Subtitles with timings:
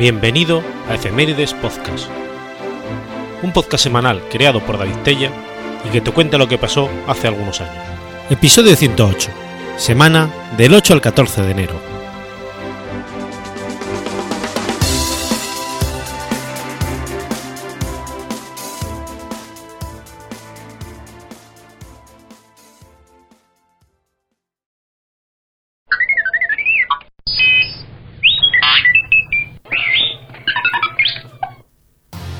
[0.00, 2.08] Bienvenido a Efemérides Podcast,
[3.42, 5.30] un podcast semanal creado por David Tella
[5.86, 7.84] y que te cuenta lo que pasó hace algunos años.
[8.30, 9.30] Episodio 108,
[9.76, 11.89] semana del 8 al 14 de enero.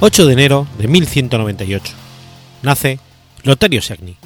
[0.03, 1.93] 8 de enero de 1198.
[2.63, 2.99] Nace
[3.43, 4.17] Lotario Segni.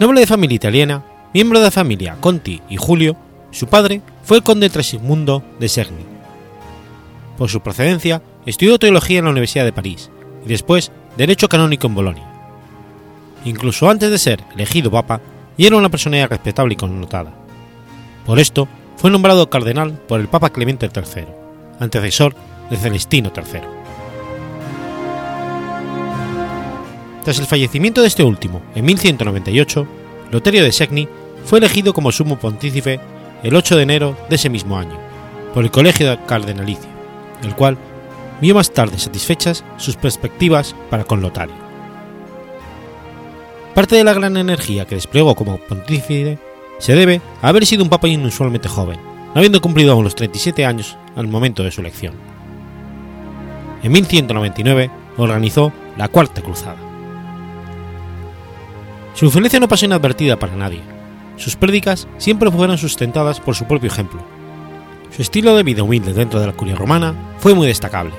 [0.00, 3.16] Noble de familia italiana, miembro de la familia Conti y Julio,
[3.52, 6.04] su padre fue el conde Trasigmundo de Segni.
[7.36, 10.10] Por su procedencia, estudió teología en la Universidad de París
[10.44, 12.28] y después derecho canónico en Bolonia.
[13.44, 15.20] Incluso antes de ser elegido papa,
[15.56, 17.32] y era una personalidad respetable y connotada.
[18.26, 21.24] Por esto, fue nombrado cardenal por el papa Clemente III,
[21.78, 22.34] antecesor
[22.70, 23.60] de Celestino III.
[27.24, 29.86] Tras el fallecimiento de este último en 1198,
[30.30, 31.08] Loterio de Segni
[31.44, 33.00] fue elegido como sumo pontífice
[33.42, 34.98] el 8 de enero de ese mismo año
[35.52, 36.88] por el Colegio Cardenalicio,
[37.42, 37.76] el cual
[38.40, 41.54] vio más tarde satisfechas sus perspectivas para con Lotario.
[43.74, 46.38] Parte de la gran energía que desplegó como pontífice
[46.78, 50.64] se debe a haber sido un papa inusualmente joven, no habiendo cumplido aún los 37
[50.64, 52.27] años al momento de su elección
[53.82, 56.76] en 1199 organizó la Cuarta Cruzada.
[59.14, 60.80] Su influencia no pasó inadvertida para nadie.
[61.36, 64.20] Sus prédicas siempre fueron sustentadas por su propio ejemplo.
[65.14, 68.12] Su estilo de vida humilde dentro de la curia romana fue muy destacable.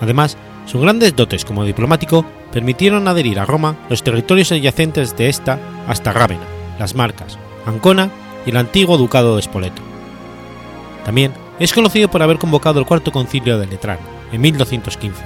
[0.00, 0.36] Además,
[0.66, 6.12] sus grandes dotes como diplomático permitieron adherir a Roma los territorios adyacentes de esta hasta
[6.12, 6.44] Rávena,
[6.78, 8.10] las Marcas, Ancona
[8.46, 9.82] y el antiguo ducado de Spoleto.
[11.04, 13.98] También es conocido por haber convocado el cuarto concilio de Letrán,
[14.32, 15.22] en 1215,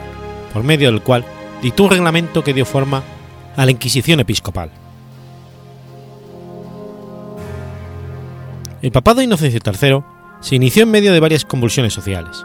[0.53, 1.25] por medio del cual
[1.63, 3.03] dictó un reglamento que dio forma
[3.57, 4.71] a la Inquisición episcopal.
[8.83, 10.03] El papado Inocencio III
[10.41, 12.45] se inició en medio de varias convulsiones sociales.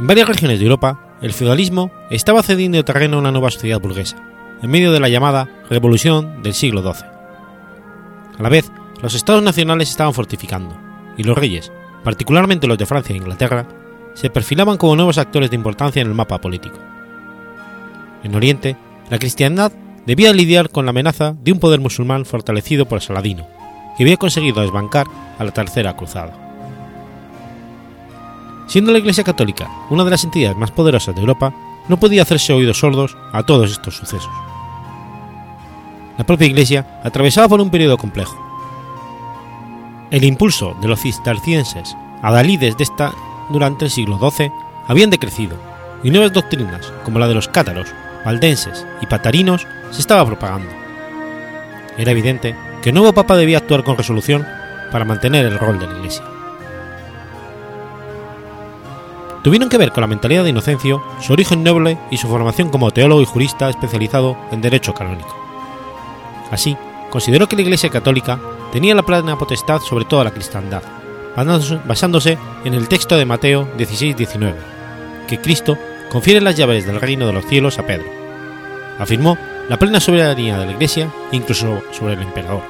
[0.00, 4.16] En varias regiones de Europa, el feudalismo estaba cediendo terreno a una nueva sociedad burguesa,
[4.62, 7.06] en medio de la llamada Revolución del siglo XII.
[8.38, 8.70] A la vez,
[9.00, 10.76] los estados nacionales estaban fortificando,
[11.16, 11.72] y los reyes,
[12.02, 13.66] particularmente los de Francia e Inglaterra,
[14.16, 16.78] se perfilaban como nuevos actores de importancia en el mapa político.
[18.24, 18.76] En Oriente,
[19.10, 19.70] la cristiandad
[20.06, 23.46] debía lidiar con la amenaza de un poder musulmán fortalecido por Saladino,
[23.96, 25.06] que había conseguido desbancar
[25.38, 26.32] a la Tercera Cruzada.
[28.66, 31.54] Siendo la Iglesia Católica una de las entidades más poderosas de Europa,
[31.88, 34.32] no podía hacerse oídos sordos a todos estos sucesos.
[36.16, 38.36] La propia Iglesia atravesaba por un periodo complejo.
[40.10, 43.12] El impulso de los cistercienses adalides de esta
[43.50, 44.52] durante el siglo XII
[44.86, 45.56] habían decrecido
[46.02, 47.88] y nuevas doctrinas, como la de los cátaros,
[48.24, 50.70] valdenses y patarinos, se estaba propagando.
[51.96, 54.46] Era evidente que el nuevo papa debía actuar con resolución
[54.92, 56.24] para mantener el rol de la Iglesia.
[59.42, 62.90] Tuvieron que ver con la mentalidad de Inocencio, su origen noble y su formación como
[62.90, 65.34] teólogo y jurista especializado en derecho canónico.
[66.50, 66.76] Así,
[67.10, 68.40] consideró que la Iglesia católica
[68.72, 70.82] tenía la plena potestad sobre toda la cristiandad,
[71.36, 74.54] basándose en el texto de Mateo 16-19,
[75.28, 75.78] que Cristo
[76.10, 78.06] confiere las llaves del reino de los cielos a Pedro.
[78.98, 79.36] Afirmó
[79.68, 82.62] la plena soberanía de la Iglesia incluso sobre el emperador.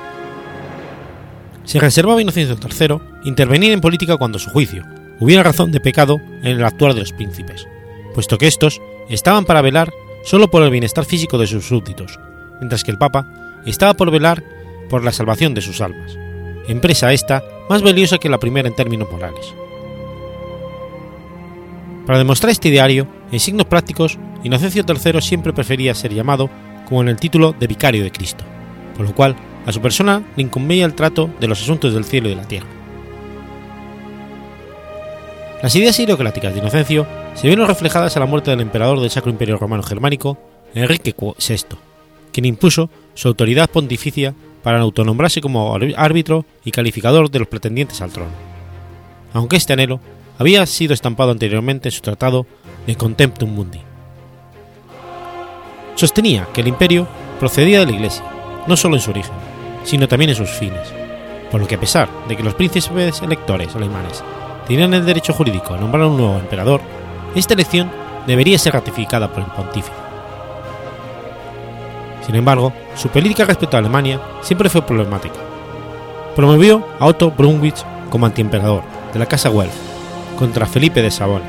[1.64, 4.84] Se reservaba Inocencio III intervenir en política cuando su juicio
[5.20, 7.68] hubiera razón de pecado en el actuar de los príncipes,
[8.14, 9.92] puesto que estos estaban para velar
[10.24, 12.18] solo por el bienestar físico de sus súbditos,
[12.58, 14.42] mientras que el Papa estaba por velar
[14.88, 16.18] por la salvación de sus almas
[16.68, 19.54] empresa esta más valiosa que la primera en términos morales.
[22.06, 26.48] Para demostrar este ideario, en signos prácticos, Inocencio III siempre prefería ser llamado
[26.88, 28.44] como en el título de Vicario de Cristo,
[28.96, 29.34] por lo cual
[29.66, 32.46] a su persona le incumbía el trato de los asuntos del cielo y de la
[32.46, 32.68] tierra.
[35.62, 39.32] Las ideas ideocráticas de Inocencio se vieron reflejadas a la muerte del emperador del Sacro
[39.32, 40.38] Imperio Romano Germánico,
[40.74, 41.76] Enrique VI,
[42.30, 44.34] quien impuso su autoridad pontificia
[44.66, 48.32] para autonombrarse como árbitro y calificador de los pretendientes al trono,
[49.32, 50.00] aunque este anhelo
[50.40, 52.48] había sido estampado anteriormente en su tratado
[52.84, 53.78] de Contemptum Mundi.
[55.94, 57.06] Sostenía que el imperio
[57.38, 58.24] procedía de la Iglesia,
[58.66, 59.36] no solo en su origen,
[59.84, 60.92] sino también en sus fines,
[61.52, 64.24] por lo que a pesar de que los príncipes electores alemanes
[64.66, 66.80] tenían el derecho jurídico a nombrar un nuevo emperador,
[67.36, 67.88] esta elección
[68.26, 70.05] debería ser ratificada por el pontífice.
[72.26, 75.36] Sin embargo, su política respecto a Alemania siempre fue problemática.
[76.34, 78.82] Promovió a Otto Brunwitz como antiemperador,
[79.12, 79.72] de la casa Guelph
[80.36, 81.46] contra Felipe de Saboya,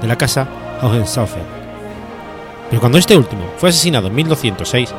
[0.00, 0.48] de la casa
[0.82, 1.42] Hohenstaufen.
[2.68, 4.94] Pero cuando este último fue asesinado en 1206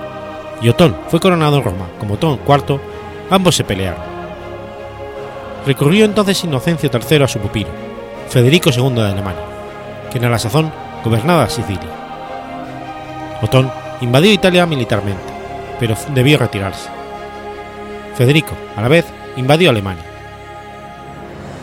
[0.61, 2.79] y Otón fue coronado en Roma como Otón IV,
[3.29, 4.01] ambos se pelearon.
[5.65, 7.69] Recurrió entonces Inocencio III a su pupilo,
[8.29, 9.43] Federico II de Alemania,
[10.11, 10.71] quien a la sazón
[11.03, 11.89] gobernaba Sicilia.
[13.41, 13.71] Otón
[14.01, 15.21] invadió Italia militarmente,
[15.79, 16.89] pero debió retirarse.
[18.15, 19.05] Federico, a la vez,
[19.37, 20.03] invadió Alemania.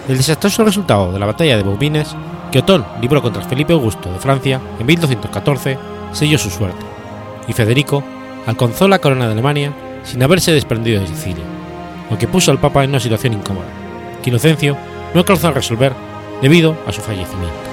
[0.08, 2.17] El desastroso resultado de la batalla de Bouvines,
[2.50, 5.79] que Otón libró contra Felipe Augusto de Francia en 1214,
[6.12, 6.85] selló su suerte,
[7.46, 8.02] y Federico
[8.46, 9.73] alcanzó la corona de Alemania
[10.05, 11.44] sin haberse desprendido de Sicilia,
[12.11, 13.67] lo que puso al Papa en una situación incómoda,
[14.23, 14.76] que Inocencio
[15.12, 15.93] no alcanzó a resolver
[16.41, 17.68] debido a su fallecimiento.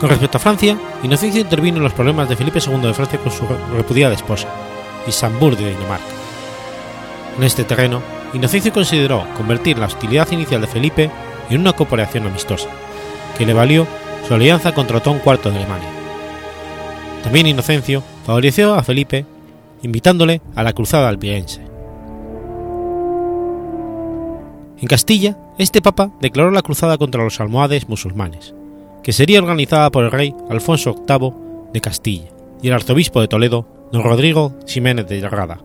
[0.00, 3.32] Con respecto a Francia, Inocencio intervino en los problemas de Felipe II de Francia con
[3.32, 3.44] su
[3.74, 4.46] repudiada esposa,
[5.06, 6.04] Isambur de Dinamarca.
[7.38, 8.02] En este terreno,
[8.34, 11.10] Inocencio consideró convertir la hostilidad inicial de Felipe
[11.48, 12.68] en una cooperación amistosa,
[13.38, 13.86] que le valió
[14.28, 15.88] su alianza contra Otón IV de Alemania.
[17.22, 19.24] También Inocencio favoreció a Felipe
[19.82, 21.62] invitándole a la cruzada albigense.
[24.78, 28.54] En Castilla, este papa declaró la cruzada contra los almohades musulmanes,
[29.06, 31.32] que sería organizada por el rey Alfonso VIII
[31.72, 32.24] de Castilla
[32.60, 35.60] y el arzobispo de Toledo, don Rodrigo Ximénez de Rada,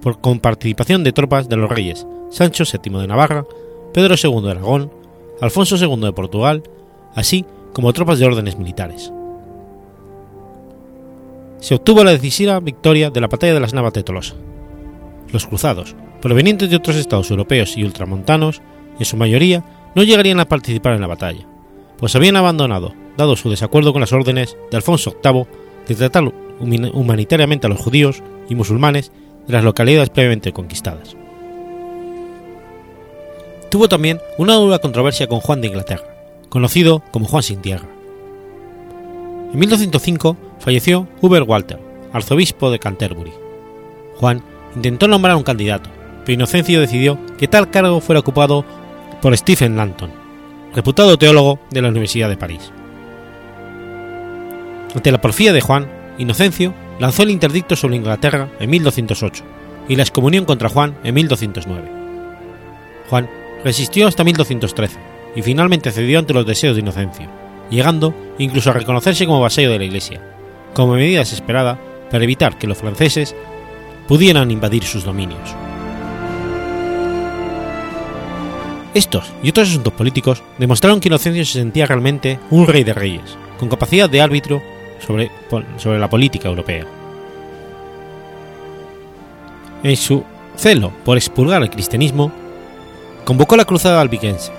[0.00, 3.44] por, con participación de tropas de los reyes Sancho VII de Navarra,
[3.92, 4.92] Pedro II de Aragón,
[5.40, 6.62] Alfonso II de Portugal,
[7.16, 9.12] así como tropas de órdenes militares.
[11.58, 14.36] Se obtuvo la decisiva victoria de la batalla de las Navas de Tolosa.
[15.32, 18.62] Los cruzados, provenientes de otros estados europeos y ultramontanos,
[19.00, 19.64] en su mayoría
[19.96, 21.44] no llegarían a participar en la batalla,
[21.98, 25.46] pues habían abandonado, dado su desacuerdo con las órdenes de Alfonso VIII
[25.86, 29.10] de tratar humanitariamente a los judíos y musulmanes
[29.46, 31.16] de las localidades previamente conquistadas.
[33.70, 36.06] Tuvo también una dura controversia con Juan de Inglaterra,
[36.48, 37.86] conocido como Juan sin tierra.
[39.52, 41.78] En 1205 falleció Hubert Walter,
[42.12, 43.32] arzobispo de Canterbury.
[44.16, 44.42] Juan
[44.74, 45.90] intentó nombrar un candidato,
[46.24, 48.64] pero Inocencio decidió que tal cargo fuera ocupado
[49.20, 50.27] por Stephen Lanton,
[50.74, 52.72] reputado teólogo de la Universidad de París.
[54.94, 55.88] Ante la porfía de Juan,
[56.18, 59.44] Inocencio lanzó el interdicto sobre Inglaterra en 1208
[59.88, 61.90] y la excomunión contra Juan en 1209.
[63.08, 63.28] Juan
[63.64, 64.98] resistió hasta 1213
[65.36, 67.28] y finalmente cedió ante los deseos de Inocencio,
[67.70, 70.20] llegando incluso a reconocerse como vasallo de la Iglesia,
[70.74, 71.78] como medida desesperada
[72.10, 73.34] para evitar que los franceses
[74.06, 75.54] pudieran invadir sus dominios.
[78.94, 83.36] Estos y otros asuntos políticos demostraron que Inocencio se sentía realmente un rey de reyes,
[83.58, 84.62] con capacidad de árbitro
[85.04, 85.30] sobre,
[85.76, 86.86] sobre la política europea.
[89.82, 90.24] En su
[90.56, 92.32] celo por expurgar el cristianismo,
[93.24, 94.52] convocó la cruzada albigense,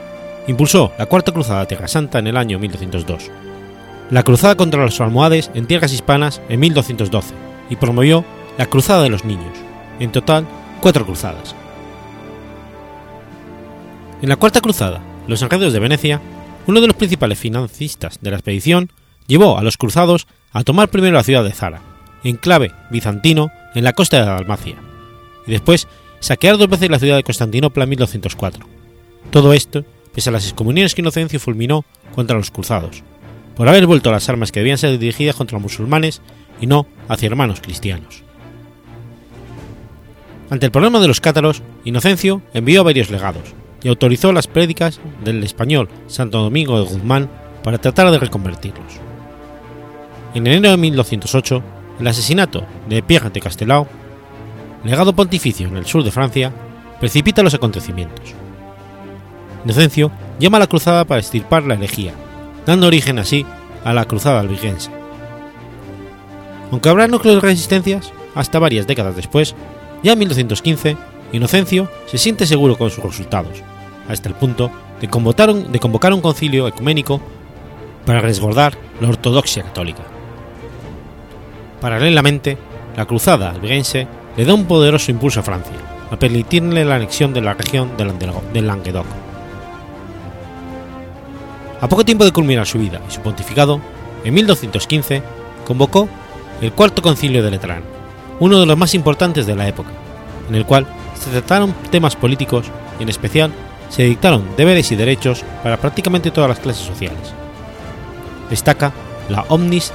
[0.48, 3.32] impulsó la Cuarta Cruzada a Tierra Santa en el año 1202,
[4.12, 7.34] la cruzada contra los almohades en tierras hispanas en 1212
[7.70, 8.24] y promovió
[8.58, 9.58] la Cruzada de los Niños,
[10.00, 10.48] en total
[10.82, 11.56] cuatro cruzadas.
[14.22, 16.22] En la Cuarta Cruzada, los enredos de Venecia,
[16.68, 18.92] uno de los principales financistas de la expedición,
[19.28, 21.82] llevó a los cruzados a tomar primero la ciudad de Zara,
[22.26, 24.76] enclave bizantino en la costa de Dalmacia,
[25.48, 25.88] y después
[26.20, 28.66] saquear dos veces la ciudad de Constantinopla en 1204.
[29.32, 33.04] Todo esto pese a las excomuniones que Inocencio fulminó contra los cruzados,
[33.56, 36.22] por haber vuelto las armas que debían ser dirigidas contra los musulmanes
[36.60, 38.24] y no hacia hermanos cristianos.
[40.50, 45.00] Ante el problema de los cátaros, Inocencio envió a varios legados y autorizó las prédicas
[45.24, 47.30] del español Santo Domingo de Guzmán
[47.64, 49.00] para tratar de reconvertirlos.
[50.34, 51.64] En enero de 1208,
[52.00, 53.88] el asesinato de Pierre de Castelao,
[54.84, 56.54] legado pontificio en el sur de Francia,
[57.00, 58.34] precipita los acontecimientos.
[59.66, 62.14] Inocencio llama a la cruzada para extirpar la herejía,
[62.66, 63.46] dando origen así
[63.84, 64.92] a la cruzada albigense.
[66.72, 69.56] Aunque habrá núcleos de resistencias, hasta varias décadas después,
[70.04, 70.98] ya en 1215,
[71.32, 73.64] Inocencio se siente seguro con sus resultados,
[74.10, 77.22] hasta el punto de convocar un, de convocar un concilio ecuménico
[78.06, 80.04] para resguardar la ortodoxia católica.
[81.80, 82.58] Paralelamente,
[82.98, 85.76] la cruzada albigense le da un poderoso impulso a Francia,
[86.12, 89.06] a permitirle la anexión de la región del Languedoc.
[91.80, 93.80] A poco tiempo de culminar su vida y su pontificado,
[94.26, 95.24] en 1215
[95.66, 96.10] convocó
[96.62, 97.84] el Cuarto Concilio de Letrán,
[98.40, 99.92] uno de los más importantes de la época,
[100.50, 100.86] en el cual
[101.16, 102.66] se trataron temas políticos
[103.00, 103.52] y en especial
[103.90, 107.34] se dictaron deberes y derechos para prácticamente todas las clases sociales.
[108.50, 108.94] Destaca
[109.30, 109.92] la Omnis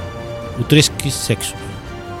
[0.59, 1.55] Utrescis Sexus,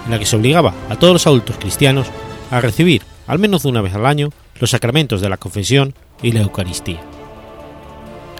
[0.05, 2.07] en la que se obligaba a todos los adultos cristianos
[2.51, 4.29] a recibir al menos una vez al año,
[4.59, 6.99] los sacramentos de la confesión y la Eucaristía.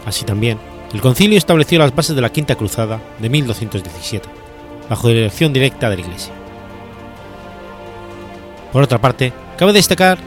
[0.06, 0.60] Así también,
[0.94, 4.30] el concilio estableció las bases de la Quinta Cruzada de 1217,
[4.90, 6.34] bajo dirección directa de la Iglesia.
[8.72, 10.18] Por otra parte, cabe destacar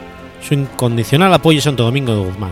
[0.41, 2.51] su incondicional apoyo a Santo Domingo de Guzmán,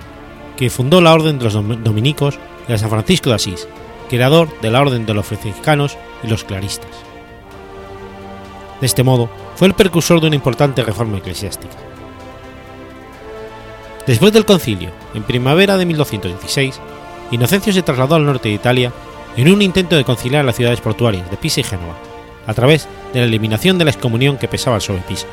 [0.57, 3.67] que fundó la Orden de los Dominicos y a San Francisco de Asís,
[4.09, 6.89] creador de la Orden de los Franciscanos y los Claristas.
[8.81, 11.75] De este modo, fue el precursor de una importante reforma eclesiástica.
[14.05, 16.79] Después del concilio, en primavera de 1216,
[17.31, 18.93] Inocencio se trasladó al norte de Italia
[19.35, 21.95] en un intento de conciliar las ciudades portuarias de Pisa y Génova,
[22.45, 25.27] a través de la eliminación de la excomunión que pesaba sobre Pisa,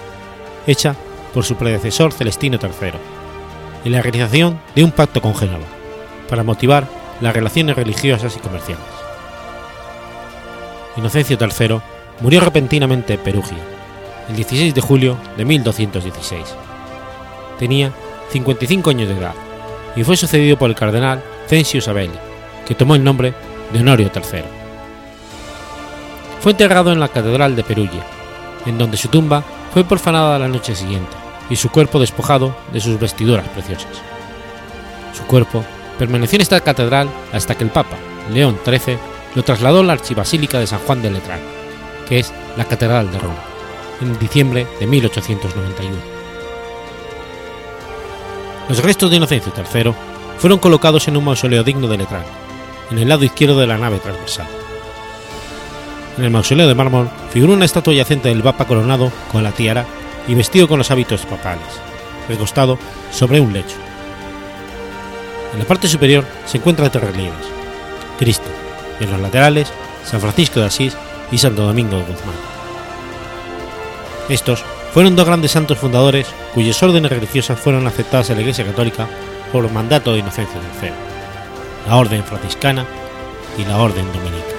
[0.67, 0.97] hecha
[1.33, 2.93] por su predecesor Celestino III,
[3.85, 5.67] y la realización de un pacto con Génova,
[6.29, 6.89] para motivar
[7.21, 8.85] las relaciones religiosas y comerciales.
[10.97, 11.81] Inocencio III
[12.21, 13.59] murió repentinamente en Perugia,
[14.29, 16.43] el 16 de julio de 1216.
[17.59, 17.93] Tenía
[18.31, 19.35] 55 años de edad
[19.95, 22.19] y fue sucedido por el cardenal Censio Sabelli,
[22.67, 23.35] que tomó el nombre
[23.73, 24.43] de Honorio III.
[26.41, 28.05] Fue enterrado en la Catedral de Perugia,
[28.67, 32.99] en donde su tumba fue profanada la noche siguiente y su cuerpo despojado de sus
[32.99, 33.91] vestiduras preciosas.
[35.13, 35.65] Su cuerpo
[35.99, 37.97] permaneció en esta catedral hasta que el Papa,
[38.33, 38.99] León XIII,
[39.35, 41.41] lo trasladó a la archibasílica de San Juan de Letrán,
[42.09, 43.43] que es la Catedral de Roma,
[44.01, 45.97] en diciembre de 1891.
[48.69, 49.93] Los restos de Inocencio III
[50.39, 52.25] fueron colocados en un mausoleo digno de Letrán,
[52.91, 54.47] en el lado izquierdo de la nave transversal.
[56.17, 59.85] En el mausoleo de mármol figura una estatua yacente del Papa coronado con la tiara
[60.29, 61.67] y vestido con los hábitos papales,
[62.29, 62.79] recostado
[63.13, 63.77] sobre un lecho.
[65.53, 67.47] En la parte superior se encuentran tres relieves:
[68.19, 68.49] Cristo,
[69.01, 69.73] en los laterales
[70.05, 70.97] San Francisco de Asís
[71.31, 72.35] y Santo Domingo de Guzmán.
[74.29, 79.09] Estos fueron dos grandes santos fundadores cuyas órdenes religiosas fueron aceptadas en la Iglesia Católica
[79.53, 80.91] por mandato de Inocencio III,
[81.89, 82.87] la Orden Franciscana
[83.59, 84.54] y la Orden Dominica.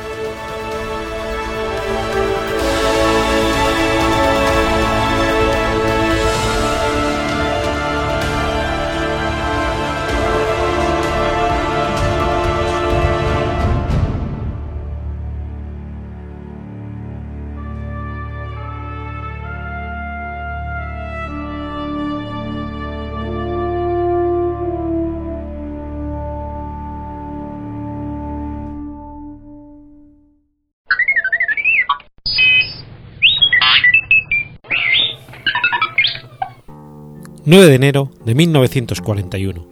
[37.47, 39.67] 9 de enero de 1941.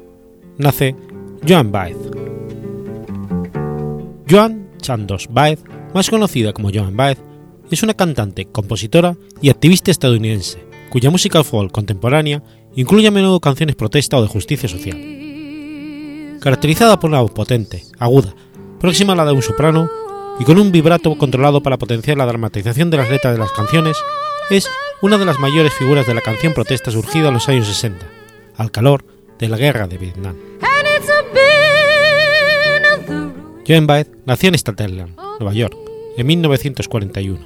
[0.59, 0.95] Nace
[1.47, 1.97] Joan Baez.
[4.29, 7.17] Joan Chandos Baez, más conocida como Joan Baez,
[7.71, 12.43] es una cantante, compositora y activista estadounidense, cuya música folk contemporánea
[12.75, 16.37] incluye a menudo canciones protesta o de justicia social.
[16.41, 18.35] Caracterizada por una voz potente, aguda,
[18.79, 19.89] próxima a la de un soprano
[20.39, 23.97] y con un vibrato controlado para potenciar la dramatización de las letras de las canciones,
[24.49, 24.69] es
[25.01, 28.05] una de las mayores figuras de la canción protesta surgida en los años 60,
[28.57, 29.05] al calor
[29.39, 30.35] de la guerra de Vietnam.
[33.67, 35.77] Joan Baez nació en Staten Island, Nueva York,
[36.17, 37.39] en 1941.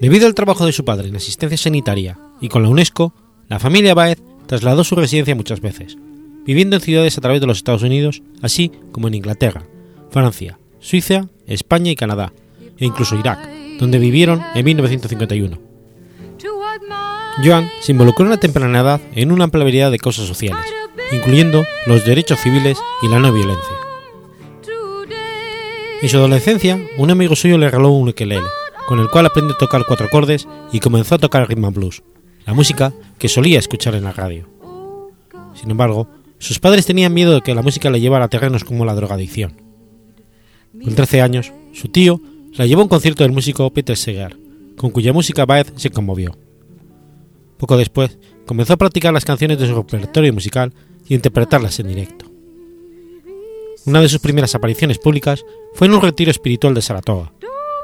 [0.00, 3.12] Debido al trabajo de su padre en asistencia sanitaria y con la UNESCO,
[3.48, 5.98] la familia Baez trasladó su residencia muchas veces,
[6.44, 9.64] viviendo en ciudades a través de los Estados Unidos, así como en Inglaterra,
[10.10, 12.32] Francia, Suiza, España y Canadá,
[12.78, 15.58] e incluso Irak, donde vivieron en 1951.
[17.42, 20.64] Joan se involucró en la temprana edad en una amplia variedad de causas sociales,
[21.12, 23.74] incluyendo los derechos civiles y la no violencia.
[26.02, 28.46] En su adolescencia, un amigo suyo le regaló un ukelele,
[28.86, 32.02] con el cual aprendió a tocar cuatro acordes y comenzó a tocar rhythm and blues,
[32.46, 34.46] la música que solía escuchar en la radio.
[35.54, 36.08] Sin embargo,
[36.38, 39.60] sus padres tenían miedo de que la música le llevara a terrenos como la drogadicción.
[40.84, 42.20] Con 13 años, su tío
[42.52, 44.36] la llevó a un concierto del músico Peter Segar,
[44.76, 46.36] con cuya música Baez se conmovió.
[47.58, 50.72] Poco después, comenzó a practicar las canciones de su repertorio musical
[51.06, 52.26] y interpretarlas en directo.
[53.86, 57.32] Una de sus primeras apariciones públicas fue en un retiro espiritual de Saratoga,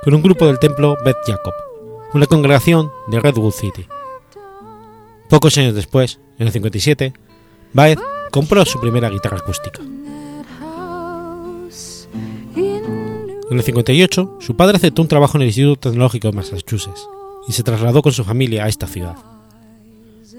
[0.02, 1.54] con un grupo del templo Beth Jacob,
[2.14, 3.87] una congregación de Redwood City.
[5.28, 7.12] Pocos años después, en el 57,
[7.73, 7.99] Baez
[8.30, 9.80] compró su primera guitarra acústica.
[13.49, 17.09] En el 58, su padre aceptó un trabajo en el Instituto Tecnológico de Massachusetts
[17.47, 19.17] y se trasladó con su familia a esta ciudad.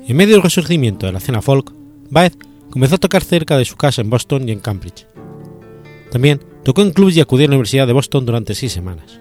[0.07, 1.71] En medio del resurgimiento de la escena folk,
[2.09, 2.37] Baez
[2.69, 5.07] comenzó a tocar cerca de su casa en Boston y en Cambridge.
[6.11, 9.19] También tocó en clubs y acudió a la Universidad de Boston durante seis semanas.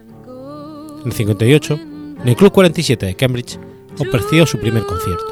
[1.01, 1.75] En el 58,
[2.23, 3.59] en el Club 47 de Cambridge,
[4.01, 5.27] ofreció su primer concierto.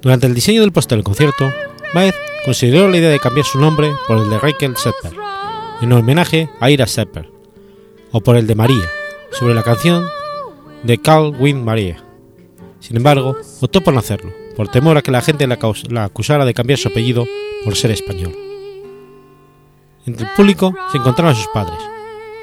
[0.00, 1.52] Durante el diseño del póster del concierto,
[1.94, 2.14] Baez
[2.46, 5.25] consideró la idea de cambiar su nombre por el de Rachel Sepper,
[5.80, 7.30] en homenaje a Ira Sepper,
[8.10, 8.88] o por el de María,
[9.30, 10.06] sobre la canción
[10.82, 11.96] de Carl Wynn María.
[12.80, 16.54] Sin embargo, optó por no hacerlo, por temor a que la gente la, acusara de
[16.54, 17.26] cambiar su apellido
[17.64, 18.34] por ser español.
[20.06, 21.78] Entre el público se encontraban sus padres,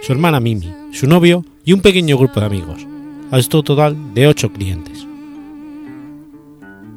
[0.01, 2.85] su hermana Mimi, su novio y un pequeño grupo de amigos,
[3.31, 5.07] hasta un total de 8 clientes.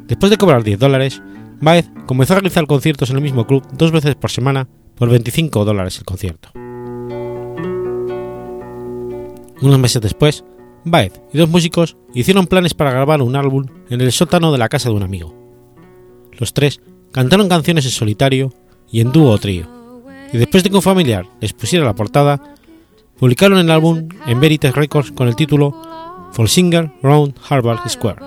[0.06, 1.22] Después de cobrar 10 dólares,
[1.60, 5.64] Baez comenzó a realizar conciertos en el mismo club dos veces por semana por 25
[5.64, 6.50] dólares el concierto.
[9.60, 10.44] Unos meses después,
[10.84, 14.68] Baez y dos músicos hicieron planes para grabar un álbum en el sótano de la
[14.68, 15.34] casa de un amigo.
[16.32, 18.52] Los tres cantaron canciones en solitario
[18.90, 19.66] y en dúo o trío,
[20.32, 22.54] y después de que un familiar les pusiera la portada,
[23.18, 25.74] publicaron el álbum en Veritas Records con el título
[26.46, 28.20] Singer Round Harvard Square.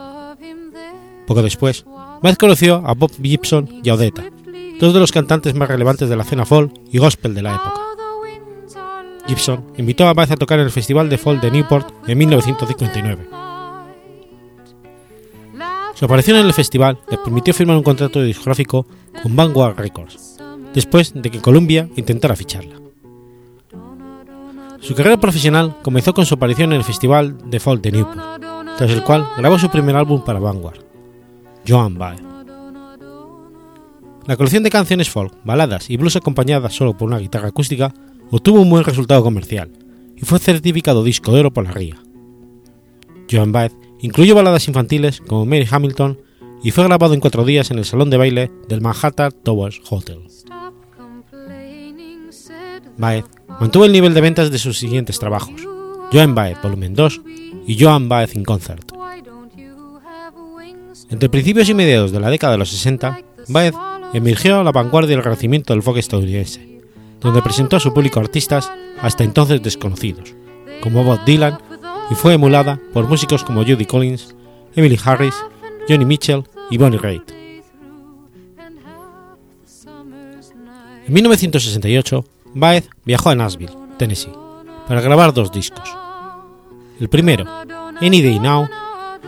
[1.28, 1.86] Poco después,
[2.24, 4.24] Baez conoció a Bob Gibson y a Odetta,
[4.80, 7.82] dos de los cantantes más relevantes de la escena folk y gospel de la época.
[9.28, 13.30] Gibson invitó a Baez a tocar en el Festival de Folk de Newport en 1959.
[15.94, 18.88] Su aparición en el festival le permitió firmar un contrato discográfico
[19.22, 20.38] con Vanguard Records,
[20.74, 22.80] después de que Columbia intentara ficharla.
[24.80, 28.42] Su carrera profesional comenzó con su aparición en el Festival de Folk de Newport,
[28.78, 30.80] tras el cual grabó su primer álbum para Vanguard,
[31.68, 32.29] Joan Baez.
[34.30, 37.96] La colección de canciones folk, baladas y blues acompañadas solo por una guitarra acústica
[38.30, 39.72] obtuvo un buen resultado comercial
[40.16, 41.96] y fue certificado disco de oro por la RIA.
[43.28, 46.20] Joan Baez incluyó baladas infantiles como Mary Hamilton
[46.62, 50.20] y fue grabado en cuatro días en el salón de baile del Manhattan Towers Hotel.
[52.98, 53.26] Baez
[53.60, 55.60] mantuvo el nivel de ventas de sus siguientes trabajos,
[56.14, 57.22] Joan Baez Volumen 2
[57.66, 58.92] y Joan Baez in Concert.
[61.10, 63.74] Entre principios y mediados de la década de los 60, Baez
[64.14, 66.82] emergió a la vanguardia del renacimiento del folk estadounidense,
[67.20, 68.72] donde presentó a su público artistas
[69.02, 70.34] hasta entonces desconocidos,
[70.82, 71.60] como Bob Dylan,
[72.12, 74.36] y fue emulada por músicos como Judy Collins,
[74.76, 75.36] Emily Harris,
[75.88, 77.32] Johnny Mitchell y Bonnie Raitt.
[81.08, 84.32] En 1968, Baez viajó a Nashville, Tennessee,
[84.88, 85.90] para grabar dos discos.
[87.00, 87.46] El primero,
[88.02, 88.68] Any Day Now,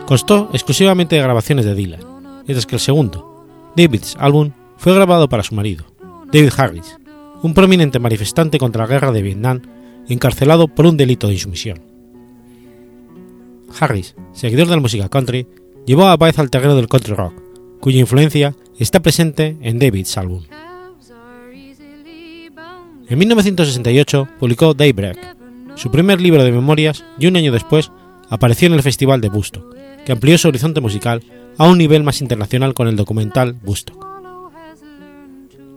[0.06, 2.00] constó exclusivamente de grabaciones de Dylan,
[2.46, 3.31] mientras que el segundo,
[3.76, 5.84] David's Album, fue grabado para su marido,
[6.32, 6.98] David Harris,
[7.42, 9.62] un prominente manifestante contra la guerra de Vietnam,
[10.08, 11.80] encarcelado por un delito de insumisión.
[13.78, 15.46] Harris, seguidor de la música country,
[15.86, 17.34] llevó a Baez al terreno del country rock,
[17.80, 20.42] cuya influencia está presente en David's Album.
[23.08, 25.36] En 1968 publicó Daybreak,
[25.76, 27.90] su primer libro de memorias, y un año después
[28.28, 31.22] apareció en el Festival de Woodstock, que amplió su horizonte musical
[31.58, 34.04] a un nivel más internacional con el documental Woodstock.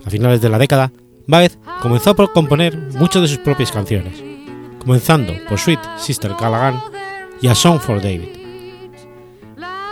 [0.05, 0.91] A finales de la década,
[1.27, 4.21] Baez comenzó a componer muchas de sus propias canciones,
[4.79, 6.79] comenzando por Sweet Sister Callaghan
[7.41, 8.29] y A Song for David.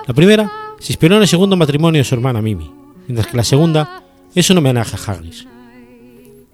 [0.08, 2.72] La primera se inspiró en el segundo matrimonio de su hermana Mimi,
[3.08, 4.04] mientras que la segunda
[4.36, 5.48] es un homenaje a Harris.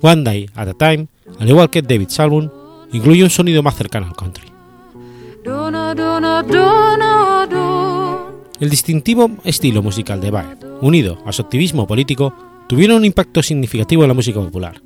[0.02, 1.08] One Day at a Time,
[1.40, 2.50] al igual que David's álbum,
[2.92, 4.48] incluye un sonido más cercano al country.
[8.60, 12.34] El distintivo estilo musical de Baez, unido a su activismo político,
[12.68, 14.82] tuvieron un impacto significativo en la música popular.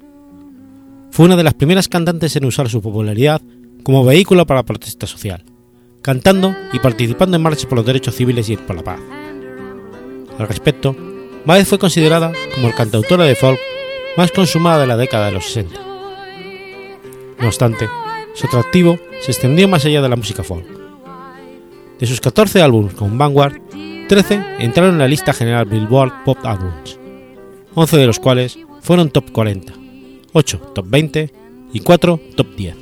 [1.10, 3.42] Fue una de las primeras cantantes en usar su popularidad
[3.82, 5.44] como vehículo para la protesta social,
[6.04, 9.00] cantando y participando en marchas por los derechos civiles y por la paz.
[10.38, 10.96] Al respecto,
[11.44, 13.60] Baez fue considerada como la cantautora de folk
[14.18, 15.80] más consumada de la década de los 60.
[17.40, 17.90] No obstante,
[18.36, 20.83] su atractivo se extendió más allá de la música folk.
[22.04, 23.62] De sus 14 álbumes con Vanguard,
[24.10, 27.00] 13 entraron en la lista general Billboard Pop Albums,
[27.76, 29.72] 11 de los cuales fueron top 40,
[30.34, 31.34] 8 top 20
[31.72, 32.76] y 4 top 10.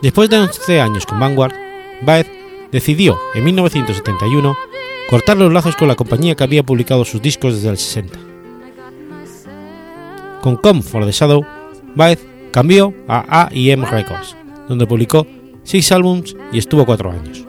[0.00, 1.52] Después de 11 años con Vanguard,
[2.00, 2.26] Baez
[2.72, 4.56] decidió en 1971
[5.10, 8.18] cortar los lazos con la compañía que había publicado sus discos desde el 60
[10.40, 11.44] con Come for the Shadow,
[11.94, 14.34] Baez cambió a A&M Records,
[14.66, 15.26] donde publicó
[15.68, 17.44] seis álbums y estuvo cuatro años.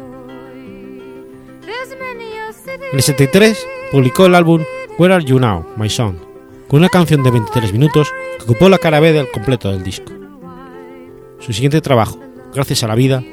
[2.91, 4.61] En el 73 publicó el álbum
[4.97, 6.19] Where Are You Now, My Son,
[6.67, 10.11] con una canción de 23 minutos que ocupó la cara B del completo del disco.
[11.39, 12.19] Su siguiente trabajo,
[12.53, 13.23] Gracias a la Vida,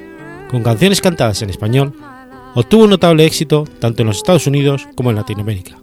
[0.51, 1.93] con canciones cantadas en español,
[2.55, 5.79] obtuvo un notable éxito tanto en los Estados Unidos como en Latinoamérica.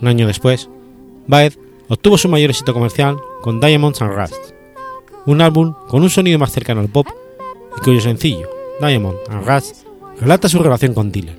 [0.00, 0.68] Un año después,
[1.28, 1.56] Baez
[1.88, 4.52] obtuvo su mayor éxito comercial con Diamonds and Rust,
[5.26, 7.06] un álbum con un sonido más cercano al pop
[7.76, 8.48] y cuyo sencillo,
[8.80, 9.86] Diamond and Rust,
[10.20, 11.38] relata su relación con Dylan,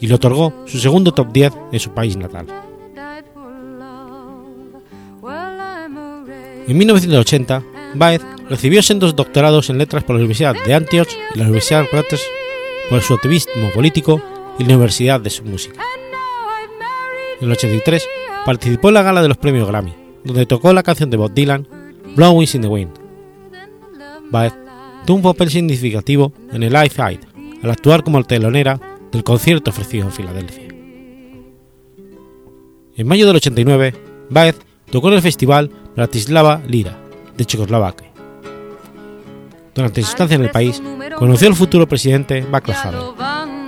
[0.00, 2.46] y le otorgó su segundo top 10 en su país natal.
[6.66, 7.62] En 1980,
[7.94, 12.22] Baez recibió sendos doctorados en letras por la Universidad de Antioch y la Universidad Rutgers
[12.88, 14.22] por su activismo político
[14.58, 15.82] y la Universidad de su música.
[17.40, 18.06] En el 83
[18.44, 21.66] participó en la gala de los premios Grammy, donde tocó la canción de Bob Dylan,
[22.14, 22.92] Blowing in the Wind.
[24.30, 24.52] Baez
[25.04, 27.20] tuvo un papel significativo en el Live Aid
[27.62, 28.80] al actuar como telonera
[29.12, 30.68] del concierto ofrecido en Filadelfia.
[32.96, 33.94] En mayo del 89,
[34.30, 34.56] Baez
[34.90, 36.98] tocó en el festival Bratislava Lira
[37.36, 38.10] de Checoslovaquia.
[39.74, 40.82] Durante su estancia en el país,
[41.16, 43.00] conoció al futuro presidente Václav Havel,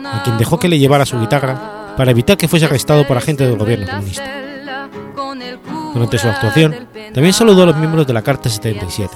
[0.06, 3.48] a quien dejó que le llevara su guitarra para evitar que fuese arrestado por agentes
[3.48, 4.42] del gobierno comunista.
[5.94, 9.14] Durante su actuación, también saludó a los miembros de la Carta 77,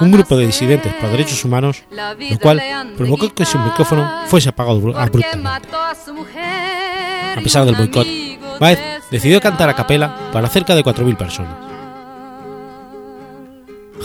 [0.00, 2.62] un grupo de disidentes por derechos humanos, lo cual
[2.96, 5.68] provocó que su micrófono fuese apagado abruptamente.
[7.36, 8.06] A pesar del boicot,
[8.58, 8.78] Baez
[9.10, 11.54] decidió cantar a capela para cerca de 4.000 personas.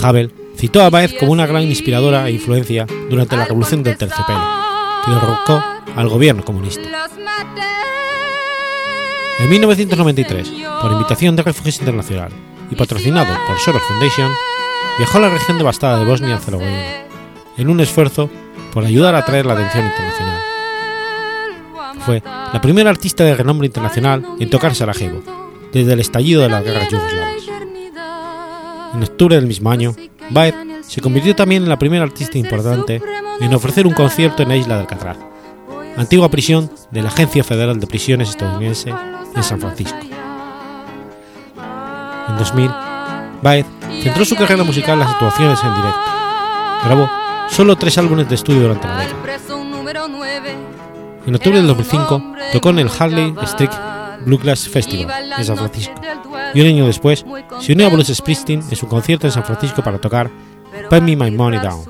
[0.01, 4.41] Havel citó a Baez como una gran inspiradora e influencia durante la revolución del terciopelo,
[5.05, 5.63] que derrocó
[5.95, 6.87] al gobierno comunista.
[9.39, 10.51] En 1993,
[10.81, 12.31] por invitación de Refugios Internacional
[12.69, 14.31] y patrocinado por Soros Foundation,
[14.97, 17.05] viajó a la región devastada de Bosnia-Herzegovina,
[17.57, 18.29] en un esfuerzo
[18.73, 20.41] por ayudar a atraer la atención internacional.
[22.05, 25.21] Fue la primera artista de renombre internacional en tocar Sarajevo,
[25.71, 27.43] desde el estallido de las guerras yugoslavas.
[28.93, 29.95] En octubre del mismo año,
[30.31, 30.55] Baez
[30.87, 33.01] se convirtió también en la primera artista importante
[33.39, 35.17] en ofrecer un concierto en la isla de Alcatraz,
[35.95, 38.93] antigua prisión de la Agencia Federal de Prisiones estadounidense
[39.35, 39.97] en San Francisco.
[42.29, 42.71] En 2000,
[43.41, 43.65] Baez
[44.01, 45.99] centró su carrera musical en las actuaciones en directo.
[46.83, 47.09] Grabó
[47.49, 49.21] solo tres álbumes de estudio durante la década.
[51.25, 52.23] En octubre del 2005
[52.53, 53.71] tocó en el Harley Street
[54.25, 55.93] Bluegrass Festival en San Francisco
[56.53, 57.25] y un año después
[57.59, 60.29] se unió a Bruce Springsteen en su concierto en San Francisco para tocar
[60.89, 61.83] Pay Me My Money Down.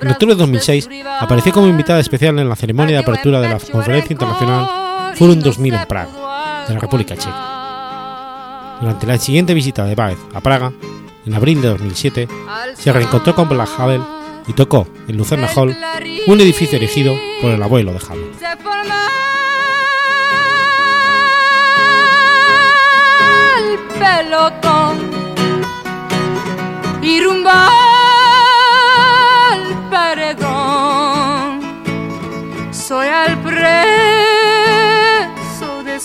[0.00, 0.88] En octubre de 2006
[1.20, 5.74] apareció como invitada especial en la ceremonia de apertura de la Conferencia Internacional Forum 2000
[5.74, 7.57] en Praga, de la República Checa.
[8.80, 10.72] Durante la siguiente visita de Baez a Praga,
[11.26, 12.28] en abril de 2007,
[12.74, 14.02] se reencontró con Black Havel
[14.46, 15.76] y tocó en Lucerna Hall,
[16.26, 18.32] un edificio erigido por el abuelo de Havel.
[27.02, 27.68] y rumba
[29.52, 31.60] al paredón.
[32.70, 33.68] Soy al preso
[35.60, 35.98] no me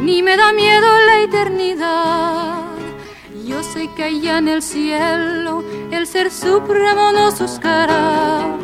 [0.00, 2.62] ni me da miedo la eternidad.
[3.46, 8.56] Yo sé que allá en el cielo el ser supremo nos buscará.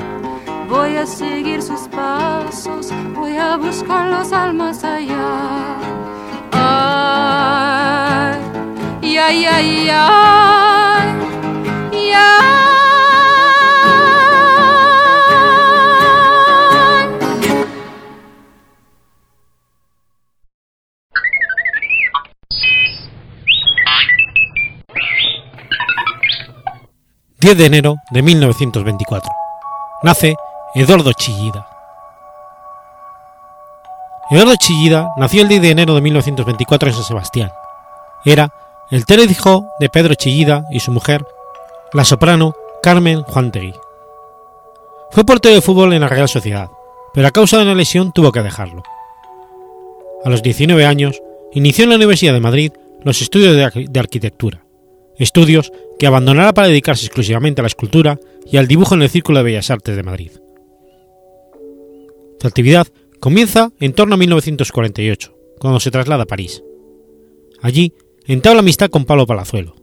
[0.69, 5.79] Voy a seguir sus pasos, voy a buscar las almas allá.
[6.51, 8.41] Ay,
[9.17, 11.09] ay, ay, ay,
[12.13, 12.64] ay.
[27.45, 29.31] 10 de enero de 1924.
[30.03, 30.35] Nace
[30.75, 31.67] Eduardo Chillida.
[34.31, 37.53] Eduardo Chillida nació el 10 de enero de 1924 en San Sebastián.
[38.25, 38.49] Era
[38.91, 41.27] el tercer hijo de Pedro Chillida y su mujer,
[41.93, 43.75] la soprano Carmen Juantegui.
[45.11, 46.71] Fue portero de fútbol en la Real Sociedad,
[47.13, 48.83] pero a causa de una lesión tuvo que dejarlo.
[50.25, 51.21] A los 19 años,
[51.53, 54.64] inició en la Universidad de Madrid los estudios de, arqui- de arquitectura,
[55.19, 58.19] estudios que abandonará para dedicarse exclusivamente a la escultura
[58.51, 60.33] y al dibujo en el Círculo de Bellas Artes de Madrid.
[62.41, 62.87] Su actividad
[63.21, 66.63] comienza en torno a 1948, cuando se traslada a París.
[67.63, 67.95] Allí
[68.27, 69.77] entabla amistad con Pablo Palazuelo.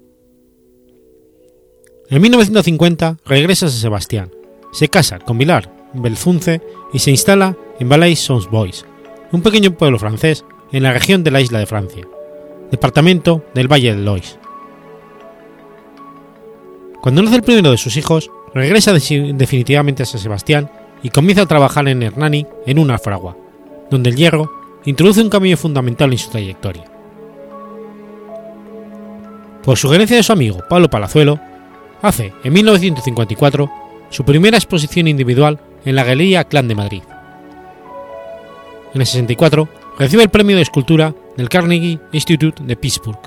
[2.10, 4.32] En 1950 regresa a San Sebastián,
[4.72, 6.62] se casa con Vilar Belzunce
[6.94, 8.86] y se instala en Valais-Sons-Bois,
[9.32, 12.08] un pequeño pueblo francés en la región de la isla de Francia,
[12.70, 14.38] departamento del Valle del Lois.
[17.02, 20.70] Cuando nace el primero de sus hijos, regresa definitivamente a San Sebastián
[21.02, 23.36] y comienza a trabajar en Hernani en una fragua,
[23.90, 24.52] donde el hierro
[24.86, 26.84] introduce un cambio fundamental en su trayectoria.
[29.64, 31.40] Por sugerencia de su amigo Pablo Palazuelo,
[32.04, 33.72] hace en 1954
[34.12, 37.04] su primera exposición individual en la Galería Clan de Madrid.
[38.94, 43.20] En el 64 recibe el premio de escultura del Carnegie Institute de Pittsburgh.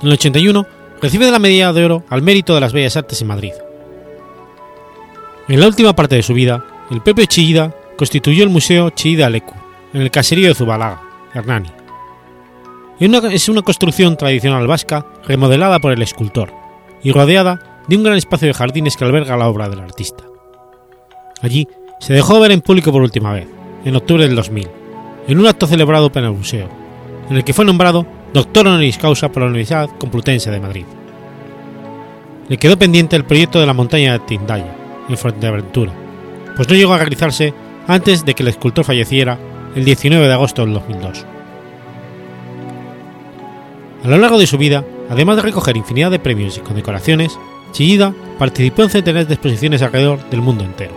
[0.00, 3.28] En el 81 recibe la medalla de oro al mérito de las bellas artes en
[3.28, 3.52] Madrid.
[5.48, 9.54] En la última parte de su vida, el propio Chillida constituyó el Museo Chillida Leku,
[9.92, 11.00] en el caserío de Zubalaga,
[11.34, 11.70] Hernani.
[13.00, 16.52] Es una construcción tradicional vasca remodelada por el escultor
[17.02, 20.24] y rodeada de un gran espacio de jardines que alberga la obra del artista.
[21.40, 21.68] Allí
[22.00, 23.46] se dejó ver en público por última vez,
[23.84, 24.68] en octubre del 2000,
[25.28, 26.68] en un acto celebrado en el museo,
[27.30, 30.84] en el que fue nombrado doctor honoris causa por la Universidad Complutense de Madrid.
[32.48, 34.74] Le quedó pendiente el proyecto de la montaña de Tindaya,
[35.08, 35.92] en Fuerteventura,
[36.56, 37.54] pues no llegó a realizarse
[37.86, 39.38] antes de que el escultor falleciera
[39.74, 41.24] el 19 de agosto del 2002.
[44.04, 47.38] A lo largo de su vida, además de recoger infinidad de premios y condecoraciones,
[47.72, 50.92] Chillida participó en centenares de exposiciones alrededor del mundo entero.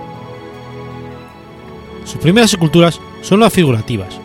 [2.06, 4.20] Sus primeras esculturas son las figurativas,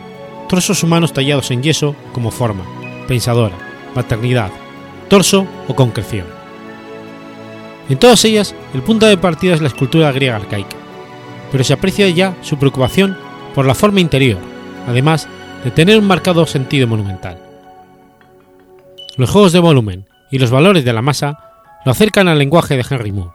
[0.49, 2.63] trozos humanos tallados en yeso como forma,
[3.07, 3.57] pensadora,
[3.95, 4.51] maternidad,
[5.09, 6.27] torso o concreción.
[7.89, 10.75] En todas ellas, el punto de partida es la escultura griega arcaica,
[11.51, 13.17] pero se aprecia ya su preocupación
[13.55, 14.39] por la forma interior,
[14.87, 15.27] además
[15.63, 17.41] de tener un marcado sentido monumental.
[19.15, 21.39] Los juegos de volumen y los valores de la masa
[21.85, 23.31] lo acercan al lenguaje de Henry Moore.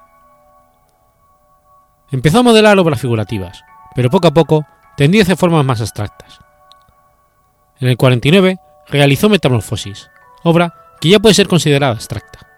[2.10, 6.38] Empezó a modelar obras figurativas, pero poco a poco tendió hacia formas más abstractas.
[7.80, 10.10] En el 49 realizó Metamorfosis,
[10.42, 12.48] obra que ya puede ser considerada abstracta.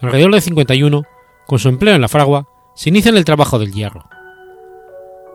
[0.00, 1.02] Alrededor de 51,
[1.46, 4.04] con su empleo en la fragua, se inicia en el trabajo del hierro.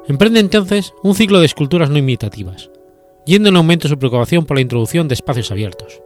[0.07, 2.69] Emprende entonces un ciclo de esculturas no imitativas,
[3.25, 6.01] yendo en aumento su preocupación por la introducción de espacios abiertos.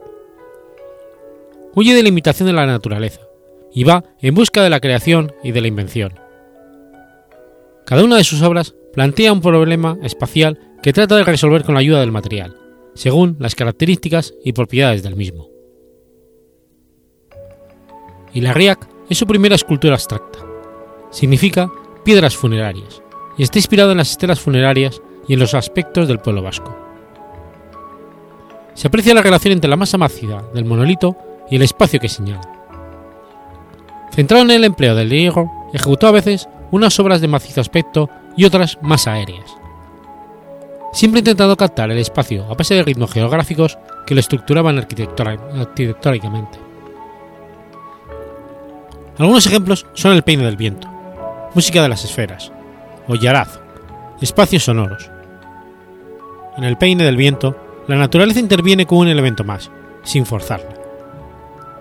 [1.76, 3.22] Huye de la imitación de la naturaleza
[3.74, 6.20] y va en busca de la creación y de la invención.
[7.86, 11.82] Cada una de sus obras plantea un problema espacial que trata de resolver con la
[11.82, 12.56] ayuda del material,
[12.94, 15.50] según las características y propiedades del mismo.
[18.34, 20.40] Y la Riac es su primera escultura abstracta.
[21.12, 21.72] Significa
[22.04, 23.02] piedras funerarias
[23.38, 26.76] y está inspirado en las estelas funerarias y en los aspectos del pueblo vasco.
[28.74, 31.16] Se aprecia la relación entre la masa mácida del monolito
[31.50, 32.42] y el espacio que señala.
[34.12, 38.46] Centrado en el empleo del hierro, ejecutó a veces unas obras de macizo aspecto y
[38.46, 39.56] otras más aéreas.
[40.94, 46.60] Siempre intentando captar el espacio a base de ritmos geográficos que lo estructuraban arquitectónicamente.
[49.18, 50.88] Algunos ejemplos son el peine del viento,
[51.56, 52.52] música de las esferas,
[53.08, 53.60] o yaraz,
[54.22, 55.10] espacios sonoros.
[56.58, 59.72] En el peine del viento, la naturaleza interviene con un elemento más,
[60.04, 60.76] sin forzarla.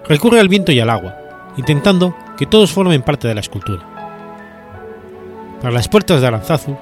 [0.08, 1.16] Recurre al viento y al agua,
[1.58, 3.82] intentando que todos formen parte de la escultura.
[5.60, 6.76] Para las puertas de Aranzazu,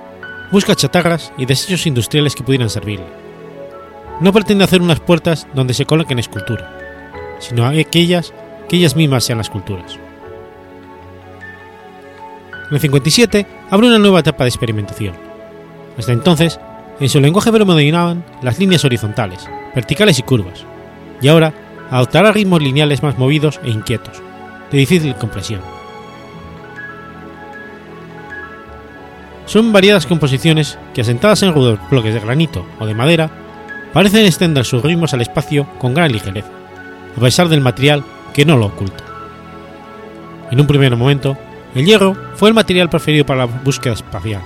[0.51, 3.07] busca chatarras y desechos industriales que pudieran servirle.
[4.21, 6.77] No pretende hacer unas puertas donde se coloquen escultura,
[7.39, 8.33] sino aquellas
[8.69, 9.99] que ellas mismas sean las esculturas.
[12.69, 15.15] En el 57 abre una nueva etapa de experimentación.
[15.99, 16.61] Hasta entonces,
[17.01, 20.65] en su lenguaje predominaban las líneas horizontales, verticales y curvas,
[21.21, 21.53] y ahora
[21.91, 24.23] adoptará ritmos lineales más movidos e inquietos,
[24.71, 25.80] de difícil compresión.
[29.51, 33.29] Son variadas composiciones que, asentadas en rudos bloques de granito o de madera,
[33.93, 36.53] parecen extender sus ritmos al espacio con gran ligereza,
[37.17, 39.03] a pesar del material que no lo oculta.
[40.53, 41.37] En un primer momento,
[41.75, 44.41] el hierro fue el material preferido para la búsqueda espacial,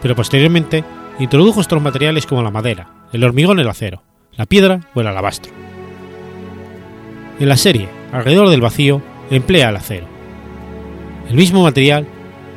[0.00, 0.84] pero posteriormente
[1.18, 4.04] introdujo otros materiales como la madera, el hormigón, el acero,
[4.36, 5.52] la piedra o el alabastro.
[7.40, 10.06] En la serie, alrededor del vacío, emplea el acero,
[11.28, 12.06] el mismo material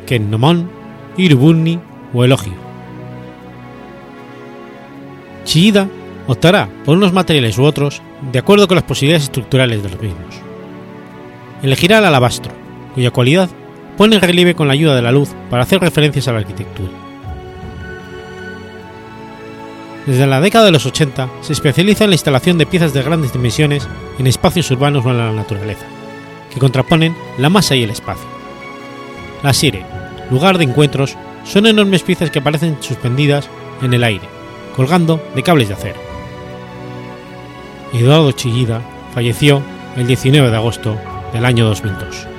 [0.06, 0.78] que en Nomon
[1.20, 1.80] Irubunni
[2.14, 2.54] o Elogio.
[5.44, 5.88] Chiida
[6.28, 8.02] optará por unos materiales u otros
[8.32, 10.36] de acuerdo con las posibilidades estructurales de los mismos.
[11.62, 12.54] Elegirá el alabastro,
[12.94, 13.50] cuya cualidad
[13.98, 16.92] pone en relieve con la ayuda de la luz para hacer referencias a la arquitectura.
[20.06, 23.34] Desde la década de los 80 se especializa en la instalación de piezas de grandes
[23.34, 25.86] dimensiones en espacios urbanos o en la naturaleza,
[26.54, 28.28] que contraponen la masa y el espacio.
[29.44, 29.99] La Sire,
[30.30, 33.50] lugar de encuentros, son enormes piezas que aparecen suspendidas
[33.82, 34.28] en el aire,
[34.76, 36.00] colgando de cables de acero.
[37.94, 38.82] Eduardo Chillida
[39.14, 39.64] falleció
[39.98, 40.98] el 19 de agosto
[41.34, 42.39] del año 2002.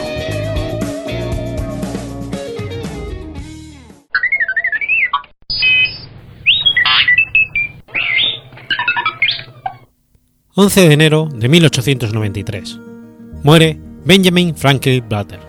[10.53, 12.77] 11 de enero de 1893.
[13.41, 15.39] Muere Benjamin Franklin Butler.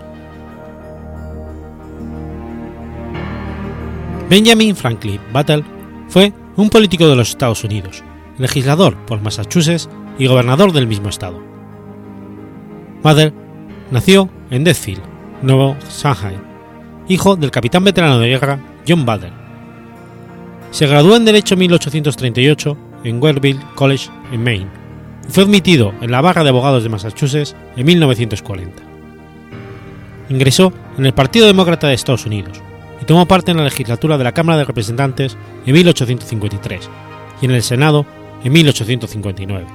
[4.30, 5.64] Benjamin Franklin Butler
[6.08, 8.04] fue un político de los Estados Unidos,
[8.38, 9.88] legislador por Massachusetts
[10.20, 11.42] y gobernador del mismo estado.
[13.02, 13.34] Butler
[13.90, 15.02] nació en Deathfield,
[15.42, 16.38] Nuevo Shanghai,
[17.08, 19.32] hijo del capitán veterano de guerra John Butler.
[20.70, 24.81] Se graduó en Derecho en 1838 en Wellville College en Maine
[25.28, 28.82] fue admitido en la barra de abogados de Massachusetts en 1940.
[30.28, 32.60] Ingresó en el Partido Demócrata de Estados Unidos
[33.00, 36.88] y tomó parte en la legislatura de la Cámara de Representantes en 1853
[37.40, 38.06] y en el Senado
[38.44, 39.66] en 1859.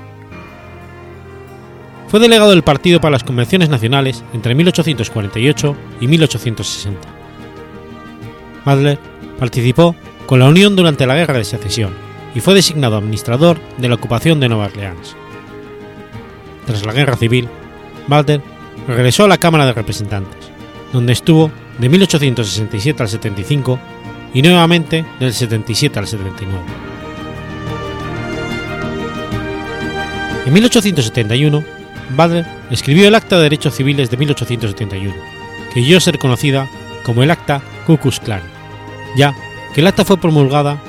[2.08, 7.08] Fue delegado del partido para las convenciones nacionales entre 1848 y 1860.
[8.64, 9.00] Madler
[9.38, 11.94] participó con la Unión durante la Guerra de Secesión
[12.34, 15.16] y fue designado administrador de la ocupación de Nueva Orleans.
[16.68, 17.48] Tras la Guerra Civil,
[18.08, 18.42] Walter
[18.88, 20.52] regresó a la Cámara de Representantes,
[20.94, 21.50] donde estuvo
[21.80, 23.80] de 1867 al 75
[24.34, 26.62] y nuevamente del 77 al 79.
[30.46, 31.64] En 1871,
[32.16, 35.14] Butler escribió el Acta de Derechos Civiles de 1871,
[35.74, 36.70] que llegó a ser conocida
[37.04, 38.42] como el Acta Ku Klux Klan,
[39.16, 39.34] ya
[39.74, 40.82] que el acta fue promulgada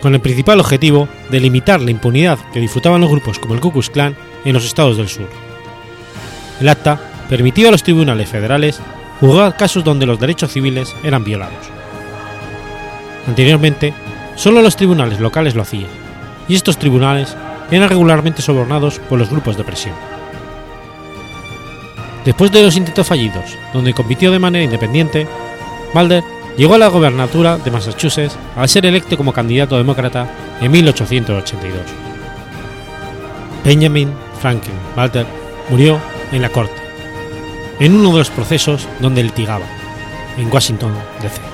[0.00, 3.72] con el principal objetivo de limitar la impunidad que disfrutaban los grupos como el Ku
[3.72, 5.28] Klux Klan en los estados del sur.
[6.60, 8.80] El acta permitió a los tribunales federales
[9.20, 11.70] juzgar casos donde los derechos civiles eran violados.
[13.26, 13.94] Anteriormente,
[14.36, 15.88] solo los tribunales locales lo hacían,
[16.48, 17.36] y estos tribunales
[17.70, 19.94] eran regularmente sobornados por los grupos de presión.
[22.24, 25.26] Después de los intentos fallidos, donde compitió de manera independiente,
[25.92, 26.24] Balder
[26.56, 30.26] llegó a la gobernatura de Massachusetts al ser electo como candidato demócrata
[30.60, 31.80] en 1882.
[33.64, 34.10] Benjamin
[34.44, 35.26] Franklin Walter
[35.70, 35.98] murió
[36.30, 36.74] en la corte,
[37.80, 39.64] en uno de los procesos donde litigaba,
[40.36, 41.53] en Washington, D.C.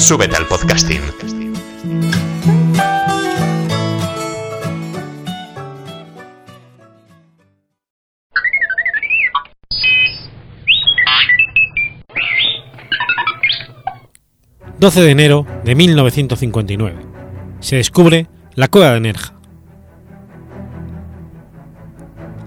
[0.00, 1.02] Súbete al podcasting.
[14.80, 16.96] ...12 de enero de 1959...
[17.60, 19.34] ...se descubre la cueva de Nerja.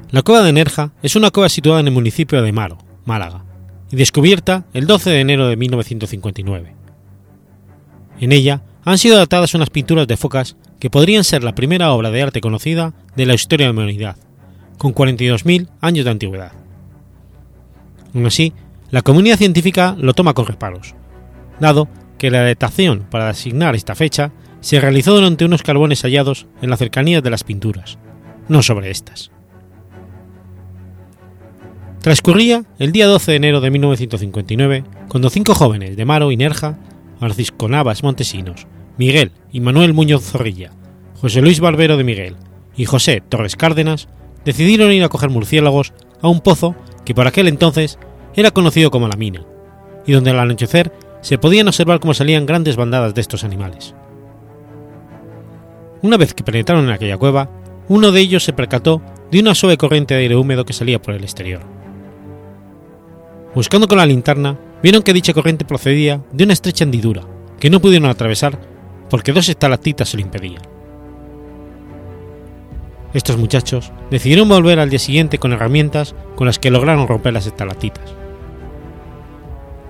[0.09, 3.45] La cueva de Nerja es una cueva situada en el municipio de Maro, Málaga,
[3.91, 6.82] y descubierta el 12 de enero de 1959.
[8.23, 12.09] En ella han sido datadas unas pinturas de focas que podrían ser la primera obra
[12.09, 14.15] de arte conocida de la historia de la humanidad,
[14.77, 16.53] con 42.000 años de antigüedad.
[18.15, 18.53] Aún así,
[18.91, 20.95] la comunidad científica lo toma con reparos,
[21.59, 26.69] dado que la datación para asignar esta fecha se realizó durante unos carbones hallados en
[26.69, 27.97] las cercanías de las pinturas,
[28.47, 29.31] no sobre estas.
[31.99, 36.77] Transcurría el día 12 de enero de 1959 cuando cinco jóvenes de Maro y Nerja,
[37.19, 40.71] Francisco Navas Montesinos, Miguel y Manuel Muñoz Zorrilla,
[41.19, 42.35] José Luis Barbero de Miguel
[42.75, 44.07] y José Torres Cárdenas
[44.45, 47.99] decidieron ir a coger murciélagos a un pozo que por aquel entonces
[48.35, 49.45] era conocido como la mina,
[50.05, 50.91] y donde al anochecer
[51.21, 53.95] se podían observar cómo salían grandes bandadas de estos animales.
[56.01, 57.49] Una vez que penetraron en aquella cueva,
[57.87, 59.01] uno de ellos se percató
[59.31, 61.61] de una suave corriente de aire húmedo que salía por el exterior.
[63.55, 67.23] Buscando con la linterna, vieron que dicha corriente procedía de una estrecha hendidura,
[67.59, 68.59] que no pudieron atravesar
[69.09, 70.61] porque dos estalactitas se lo impedían.
[73.13, 77.45] Estos muchachos decidieron volver al día siguiente con herramientas con las que lograron romper las
[77.47, 78.13] estalactitas.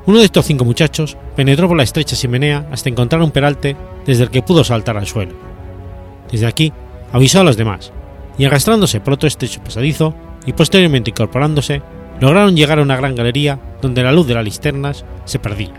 [0.05, 4.23] Uno de estos cinco muchachos penetró por la estrecha chimenea hasta encontrar un peralte desde
[4.23, 5.33] el que pudo saltar al suelo.
[6.29, 6.73] Desde aquí
[7.13, 7.93] avisó a los demás,
[8.37, 10.13] y arrastrándose por otro estrecho pasadizo
[10.45, 11.81] y posteriormente incorporándose,
[12.23, 15.73] lograron llegar a una gran galería donde la luz de las linternas se perdía.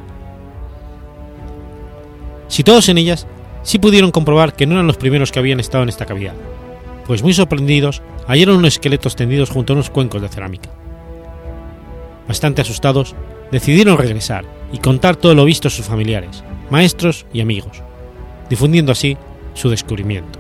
[2.49, 3.27] Situados en ellas,
[3.63, 6.35] sí pudieron comprobar que no eran los primeros que habían estado en esta cavidad,
[7.07, 10.69] pues muy sorprendidos hallaron unos esqueletos tendidos junto a unos cuencos de cerámica.
[12.29, 13.15] Bastante asustados,
[13.51, 17.83] decidieron regresar y contar todo lo visto a sus familiares, maestros y amigos,
[18.51, 19.17] difundiendo así
[19.55, 20.39] su descubrimiento.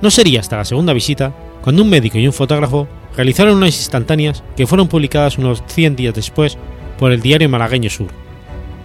[0.00, 1.32] No sería hasta la segunda visita
[1.62, 2.86] cuando un médico y un fotógrafo
[3.16, 6.58] realizaron unas instantáneas que fueron publicadas unos 100 días después
[6.98, 8.08] por el diario malagueño Sur,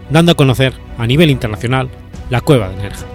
[0.09, 1.89] dando a conocer a nivel internacional
[2.29, 3.05] la cueva de Nerja.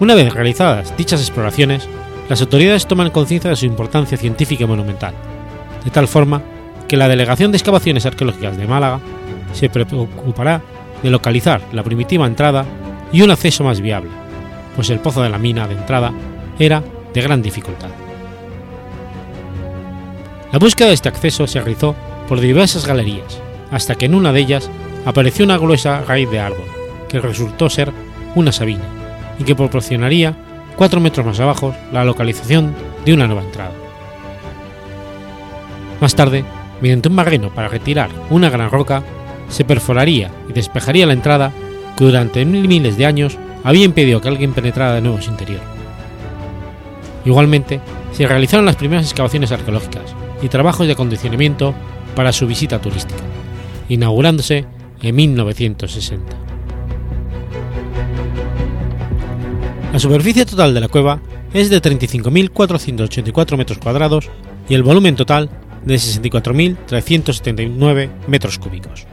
[0.00, 1.88] Una vez realizadas dichas exploraciones,
[2.28, 5.14] las autoridades toman conciencia de su importancia científica y monumental,
[5.84, 6.42] de tal forma
[6.88, 9.00] que la Delegación de Excavaciones Arqueológicas de Málaga
[9.52, 10.62] se preocupará
[11.02, 12.64] de localizar la primitiva entrada
[13.12, 14.10] y un acceso más viable,
[14.74, 16.12] pues el pozo de la mina de entrada
[16.58, 16.82] era
[17.12, 18.03] de gran dificultad.
[20.54, 21.96] La búsqueda de este acceso se realizó
[22.28, 23.40] por diversas galerías,
[23.72, 24.70] hasta que en una de ellas
[25.04, 26.68] apareció una gruesa raíz de árbol,
[27.08, 27.90] que resultó ser
[28.36, 28.84] una sabina,
[29.36, 30.36] y que proporcionaría
[30.76, 32.72] cuatro metros más abajo la localización
[33.04, 33.72] de una nueva entrada.
[36.00, 36.44] Más tarde,
[36.80, 39.02] mediante un barreno para retirar una gran roca,
[39.48, 41.50] se perforaría y despejaría la entrada
[41.96, 45.62] que durante miles de años había impedido que alguien penetrara de nuevo su interior.
[47.24, 47.80] Igualmente,
[48.12, 50.14] se realizaron las primeras excavaciones arqueológicas,
[50.44, 51.74] y trabajos de acondicionamiento
[52.14, 53.24] para su visita turística,
[53.88, 54.64] inaugurándose
[55.02, 56.36] en 1960.
[59.92, 61.20] La superficie total de la cueva
[61.54, 64.28] es de 35.484 metros cuadrados
[64.68, 65.48] y el volumen total
[65.84, 69.06] de 64.379 metros cúbicos.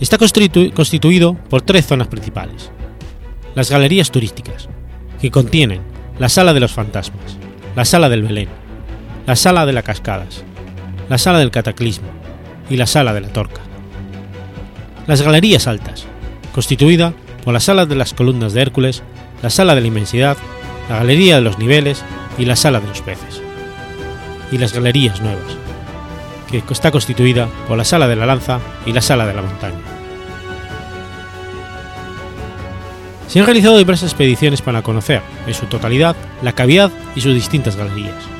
[0.00, 2.70] Está constituido por tres zonas principales.
[3.54, 4.68] Las galerías turísticas,
[5.18, 5.80] que contienen
[6.18, 7.38] la Sala de los Fantasmas,
[7.74, 8.65] la Sala del Belén,
[9.26, 10.44] la Sala de las Cascadas,
[11.08, 12.06] la Sala del Cataclismo
[12.70, 13.60] y la Sala de la Torca.
[15.08, 16.06] Las Galerías Altas,
[16.54, 17.12] constituida
[17.44, 19.02] por la Sala de las Columnas de Hércules,
[19.42, 20.36] la Sala de la Inmensidad,
[20.88, 22.04] la Galería de los Niveles
[22.38, 23.42] y la Sala de los Peces.
[24.52, 25.56] Y las Galerías Nuevas,
[26.48, 29.80] que está constituida por la Sala de la Lanza y la Sala de la Montaña.
[33.26, 37.74] Se han realizado diversas expediciones para conocer, en su totalidad, la cavidad y sus distintas
[37.74, 38.35] galerías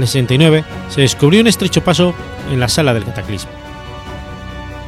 [0.00, 2.14] en el 69 se descubrió un estrecho paso
[2.50, 3.50] en la sala del cataclismo.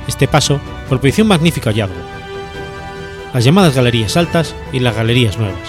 [0.09, 0.59] Este paso
[0.89, 1.95] propició un magnífico hallazgo,
[3.35, 5.61] las llamadas galerías altas y las galerías nuevas,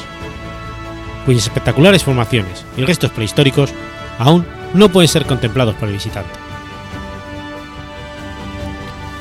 [1.26, 3.74] cuyas espectaculares formaciones y restos prehistóricos
[4.18, 6.32] aún no pueden ser contemplados por el visitante.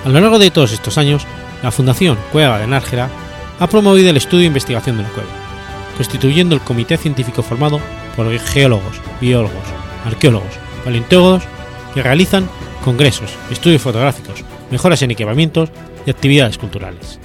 [0.04, 1.26] A lo largo de todos estos años,
[1.62, 3.10] la Fundación Cueva de Nájera
[3.58, 5.30] ha promovido el estudio e investigación de la cueva,
[5.96, 7.80] constituyendo el comité científico formado
[8.16, 10.53] por geólogos, biólogos, arqueólogos,
[10.84, 11.42] paleontólogos
[11.94, 12.48] que realizan
[12.84, 15.70] congresos, estudios fotográficos, mejoras en equipamientos
[16.07, 17.18] y actividades culturales.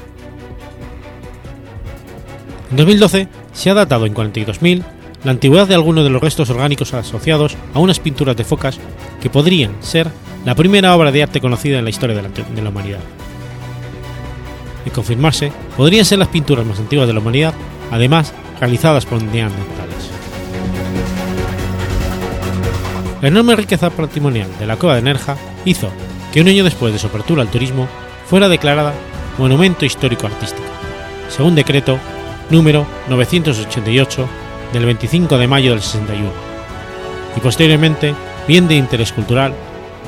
[2.72, 4.84] En 2012 se ha datado en 42.000
[5.24, 8.80] la antigüedad de algunos de los restos orgánicos asociados a unas pinturas de focas
[9.22, 10.08] que podrían ser
[10.46, 13.00] la primera obra de arte conocida en la historia de la, humanidad.
[14.86, 17.54] De confirmarse, podrían ser las pinturas más antiguas de la humanidad,
[17.92, 19.87] además realizadas por neandertales.
[23.22, 25.90] La enorme riqueza patrimonial de la cueva de Nerja hizo
[26.32, 27.88] que un año después de su apertura al turismo
[28.28, 28.94] fuera declarada
[29.40, 30.68] Monumento Histórico Artístico,
[31.28, 31.98] según decreto
[32.52, 34.28] número 988
[34.72, 36.30] del 25 de mayo del 61,
[37.36, 38.14] y posteriormente
[38.48, 39.52] bien de interés cultural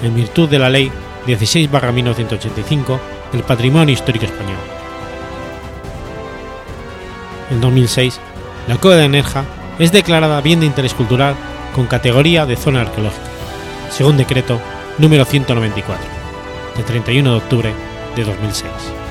[0.03, 0.91] en virtud de la Ley
[1.25, 2.99] 16-1985
[3.31, 4.57] del Patrimonio Histórico Español.
[7.49, 8.19] En 2006,
[8.67, 9.45] la Cueva de Nerja
[9.79, 11.35] es declarada bien de interés cultural
[11.79, 13.23] con categoría de zona arqueológica,
[13.89, 14.59] según decreto
[14.97, 16.05] número 194,
[16.75, 17.73] de 31 de octubre
[18.17, 19.08] de 2006.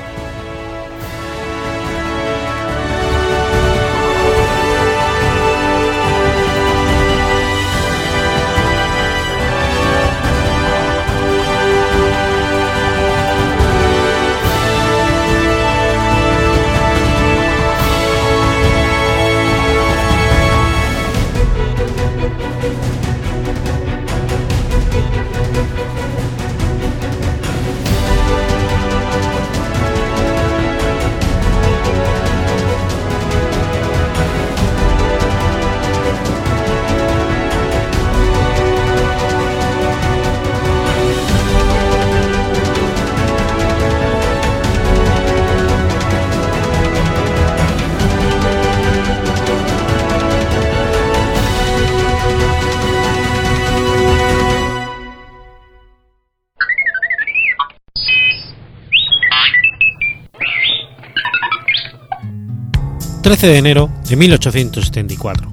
[63.39, 65.49] 13 de enero de 1874.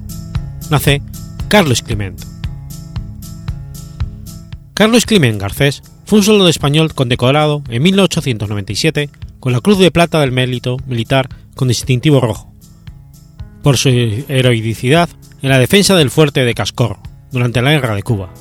[0.69, 1.01] Nace
[1.47, 2.21] Carlos Climent.
[4.73, 9.09] Carlos Climent Garcés fue un soldado español condecorado en 1897
[9.39, 12.53] con la Cruz de Plata del Mérito Militar con distintivo rojo,
[13.63, 15.07] por su heroicidad
[15.41, 18.33] en la defensa del fuerte de Cascorro durante la Guerra de Cuba,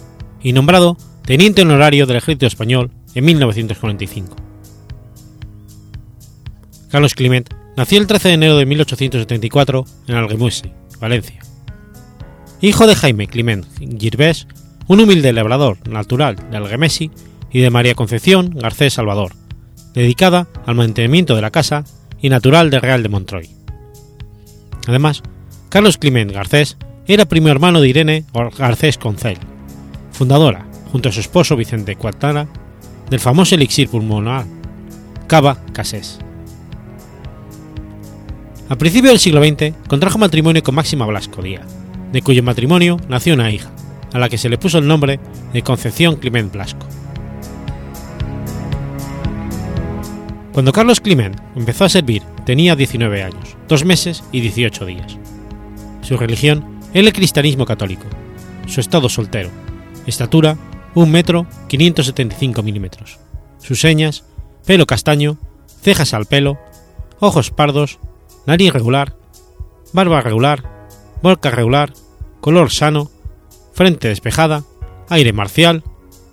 [0.42, 4.34] y nombrado Teniente Honorario del Ejército Español en 1945.
[6.90, 11.40] Carlos Climent Nació el 13 de enero de 1874 en Alguemuese, Valencia.
[12.62, 13.66] Hijo de Jaime Climent
[13.98, 14.46] Girbés,
[14.86, 17.10] un humilde labrador natural de Algemesi,
[17.50, 19.32] y de María Concepción Garcés Salvador,
[19.94, 21.84] dedicada al mantenimiento de la casa
[22.20, 23.48] y natural de Real de Montroy.
[24.86, 25.22] Además,
[25.68, 28.24] Carlos Climent Garcés era primo hermano de Irene
[28.58, 29.38] Garcés Concel,
[30.12, 32.46] fundadora, junto a su esposo Vicente Cuatara,
[33.08, 34.44] del famoso elixir pulmonar
[35.26, 36.18] Cava Casés.
[38.68, 41.66] A principios del siglo XX contrajo matrimonio con Máxima Blasco Díaz,
[42.10, 43.70] de cuyo matrimonio nació una hija,
[44.12, 45.20] a la que se le puso el nombre
[45.52, 46.84] de Concepción Climent Blasco.
[50.52, 55.16] Cuando Carlos Climent empezó a servir tenía 19 años, 2 meses y 18 días.
[56.02, 58.06] Su religión era el cristianismo católico,
[58.66, 59.50] su estado soltero,
[60.08, 60.56] estatura
[60.96, 63.20] 1 metro 575 milímetros,
[63.58, 64.24] sus señas,
[64.64, 65.38] pelo castaño,
[65.82, 66.58] cejas al pelo,
[67.20, 68.00] ojos pardos
[68.46, 69.16] nariz regular,
[69.92, 70.62] barba regular,
[71.22, 71.92] boca regular,
[72.40, 73.10] color sano,
[73.72, 74.64] frente despejada,
[75.08, 75.82] aire marcial,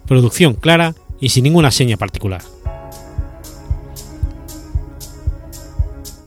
[0.08, 2.42] producción clara y sin ninguna seña particular.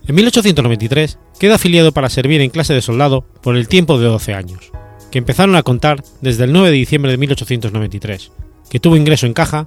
[0.08, 4.34] En 1893 queda afiliado para servir en clase de soldado por el tiempo de 12
[4.34, 4.70] años,
[5.10, 8.32] que empezaron a contar desde el 9 de diciembre de 1893,
[8.70, 9.66] que tuvo ingreso en caja,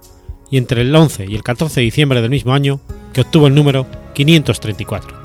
[0.51, 2.79] y entre el 11 y el 14 de diciembre del mismo año,
[3.13, 5.18] que obtuvo el número 534.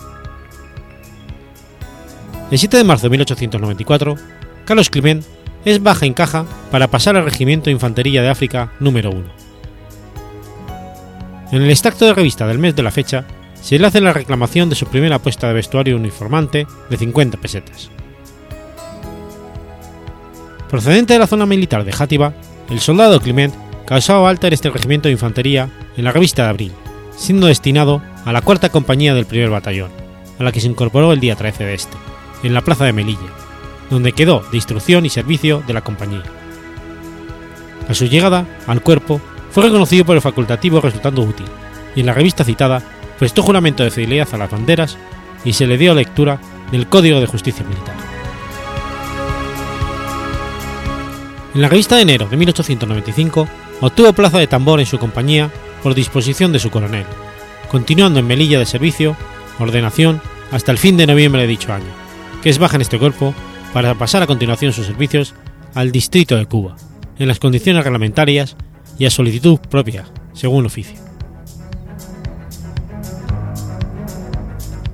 [2.55, 4.15] El 7 de marzo de 1894,
[4.65, 5.25] Carlos Climent
[5.65, 9.25] es baja en caja para pasar al Regimiento de Infantería de África número 1.
[11.51, 13.25] En el extracto de revista del mes de la fecha,
[13.61, 17.91] se le hace la reclamación de su primera apuesta de vestuario uniformante de 50 pesetas.
[20.71, 22.35] Procedente de la zona militar de Játiva,
[22.71, 23.53] el soldado Climent
[23.85, 26.73] causaba alta en este regimiento de infantería en la revista de abril,
[27.17, 29.91] siendo destinado a la cuarta compañía del primer batallón,
[30.39, 32.14] a la que se incorporó el día 13 de este
[32.45, 33.33] en la plaza de Melilla,
[33.91, 36.23] donde quedó de instrucción y servicio de la compañía.
[37.89, 39.21] A su llegada al cuerpo
[39.51, 41.47] fue reconocido por el facultativo resultando útil,
[41.97, 42.83] y en la revista citada
[43.19, 44.97] prestó juramento de fidelidad a las banderas
[45.45, 46.41] y se le dio lectura
[46.71, 47.95] del Código de Justicia Militar.
[51.55, 53.49] En la revista de enero de 1895
[53.81, 55.51] obtuvo plaza de tambor en su compañía
[55.83, 57.07] por disposición de su coronel,
[57.69, 59.17] continuando en Melilla de servicio,
[59.59, 60.21] ordenación,
[60.51, 62.04] hasta el fin de noviembre de dicho año,
[62.45, 63.35] que es baja en este cuerpo
[63.73, 65.33] para pasar a continuación sus servicios
[65.75, 66.77] al Distrito de Cuba,
[67.19, 68.55] en las condiciones reglamentarias
[68.99, 70.99] y a solicitud propia, según oficio.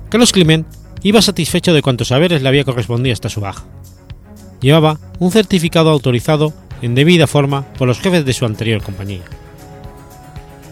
[0.07, 0.65] Carlos Climent
[1.03, 3.65] iba satisfecho de cuantos saberes le había correspondido hasta su baja.
[4.61, 9.23] Llevaba un certificado autorizado en debida forma por los jefes de su anterior compañía.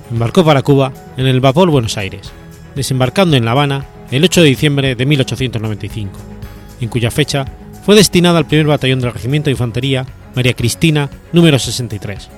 [0.09, 2.32] Embarcó para Cuba en el vapor Buenos Aires,
[2.73, 6.39] desembarcando en La Habana el 8 de diciembre de 1895,
[6.82, 7.45] en cuya fecha
[7.86, 10.05] fue destinada al primer batallón del Regimiento de Infantería
[10.36, 12.30] María Cristina número 63,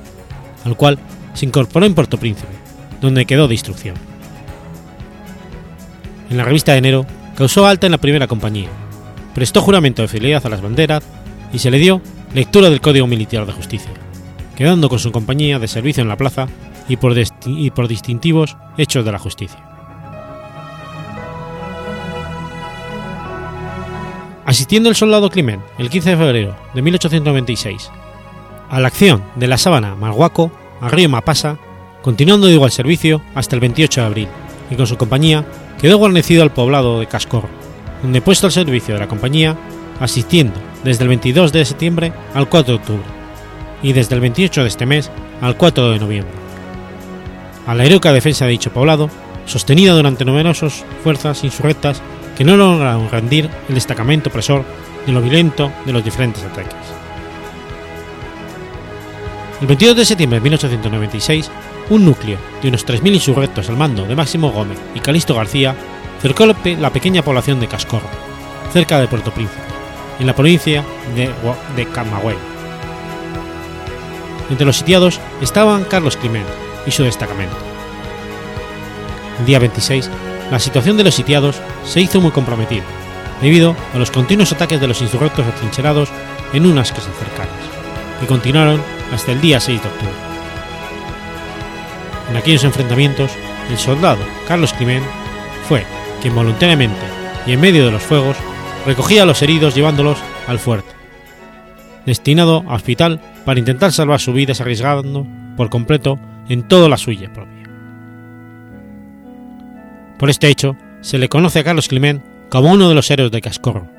[0.65, 0.99] al cual
[1.33, 2.53] se incorporó en Puerto Príncipe,
[3.01, 3.95] donde quedó de instrucción.
[6.29, 8.69] En la revista de enero causó alta en la primera compañía,
[9.35, 11.03] prestó juramento de fidelidad a las banderas
[11.51, 12.01] y se le dio
[12.33, 13.91] lectura del Código Militar de Justicia,
[14.55, 16.47] quedando con su compañía de servicio en la plaza
[16.87, 17.15] y por,
[17.45, 19.70] y por distintivos hechos de la justicia.
[24.51, 27.89] Asistiendo el soldado Climent el 15 de febrero de 1896
[28.69, 31.57] a la acción de la sábana Malhuaco a río Mapasa,
[32.01, 34.27] continuando de igual servicio hasta el 28 de abril,
[34.69, 35.45] y con su compañía
[35.79, 37.45] quedó guarnecido al poblado de Cascor,
[38.01, 39.55] donde puesto al servicio de la compañía,
[40.01, 43.05] asistiendo desde el 22 de septiembre al 4 de octubre,
[43.81, 46.33] y desde el 28 de este mes al 4 de noviembre.
[47.67, 49.09] A la heroica defensa de dicho poblado,
[49.45, 52.01] sostenida durante numerosas fuerzas insurrectas
[52.41, 54.65] que no lograron rendir el destacamento opresor
[55.05, 56.73] de lo violento de los diferentes ataques.
[59.61, 61.51] El 22 de septiembre de 1896,
[61.91, 65.75] un núcleo de unos 3.000 insurrectos al mando de Máximo Gómez y Calixto García
[66.19, 68.09] cercó la pequeña población de Cascorro,
[68.73, 69.61] cerca de Puerto Príncipe,
[70.19, 70.83] en la provincia
[71.15, 71.29] de,
[71.75, 72.37] de Camagüey.
[74.49, 76.47] Entre los sitiados estaban Carlos Climent
[76.87, 77.55] y su destacamento.
[79.41, 80.09] El día 26,
[80.51, 82.83] la situación de los sitiados se hizo muy comprometida,
[83.41, 86.09] debido a los continuos ataques de los insurrectos atrincherados
[86.53, 87.55] en unas casas cercanas,
[88.19, 88.81] que continuaron
[89.13, 90.13] hasta el día 6 de octubre.
[92.29, 93.31] En aquellos enfrentamientos,
[93.69, 95.05] el soldado Carlos Climent
[95.67, 95.85] fue
[96.21, 97.01] quien voluntariamente
[97.47, 98.35] y en medio de los fuegos
[98.85, 100.91] recogía a los heridos llevándolos al fuerte,
[102.05, 105.25] destinado a hospital para intentar salvar sus vidas arriesgando
[105.55, 107.60] por completo en toda la suya propia.
[110.21, 113.41] Por este hecho, se le conoce a Carlos Climent como uno de los héroes de
[113.41, 113.89] Cascorro,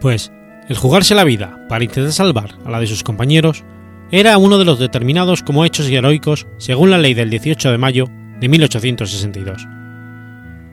[0.00, 0.30] pues
[0.68, 3.64] el jugarse la vida para intentar salvar a la de sus compañeros
[4.12, 8.04] era uno de los determinados como hechos heroicos según la ley del 18 de mayo
[8.38, 9.66] de 1862.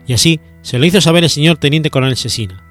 [0.06, 2.64] Y así se lo hizo saber el señor teniente coronel Sesina,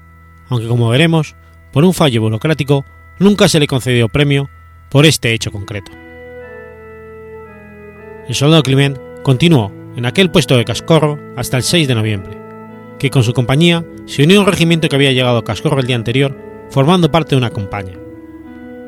[0.47, 1.35] aunque como veremos,
[1.73, 2.85] por un fallo burocrático
[3.19, 4.49] nunca se le concedió premio
[4.89, 5.91] por este hecho concreto.
[8.29, 12.37] El soldado Climent continuó en aquel puesto de Cascorro hasta el 6 de noviembre,
[12.99, 15.87] que con su compañía se unió a un regimiento que había llegado a Cascorro el
[15.87, 16.37] día anterior,
[16.69, 17.99] formando parte de una compañía.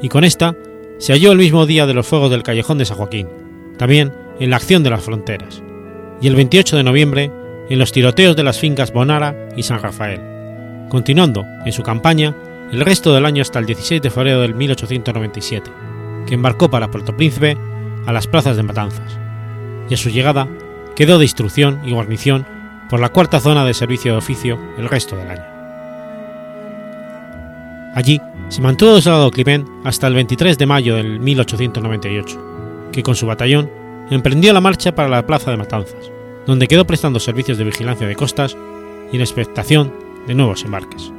[0.02, 0.56] Y con esta
[0.98, 3.28] se halló el mismo día de los fuegos del Callejón de San Joaquín,
[3.78, 5.62] también en la acción de las fronteras,
[6.22, 7.32] y el 28 de noviembre
[7.70, 10.22] en los tiroteos de las fincas Bonara y San Rafael,
[10.90, 12.36] continuando en su campaña
[12.72, 15.72] el resto del año hasta el 16 de febrero del 1897,
[16.26, 17.58] que embarcó para Puerto Príncipe
[18.06, 19.20] a las plazas de Matanzas,
[19.90, 20.48] y a su llegada
[20.98, 22.44] quedó de instrucción y guarnición
[22.90, 25.46] por la cuarta zona de servicio de oficio el resto del año.
[27.94, 28.20] Allí
[28.50, 33.28] se mantuvo de soldado Climent hasta el 23 de mayo del 1898, que con su
[33.28, 33.70] batallón
[34.10, 36.12] emprendió la marcha para la plaza de Matanzas,
[36.48, 38.58] donde quedó prestando servicios de vigilancia de costas
[39.12, 39.94] y en expectación
[40.26, 41.12] de nuevos embarques.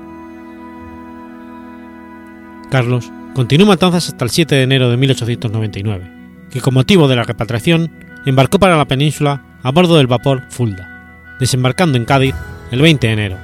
[2.68, 6.10] Carlos continuó Matanzas hasta el 7 de enero de 1899,
[6.50, 7.92] que con motivo de la repatriación
[8.26, 12.34] embarcó para la península a bordo del vapor Fulda, desembarcando en Cádiz
[12.70, 13.36] el 20 de enero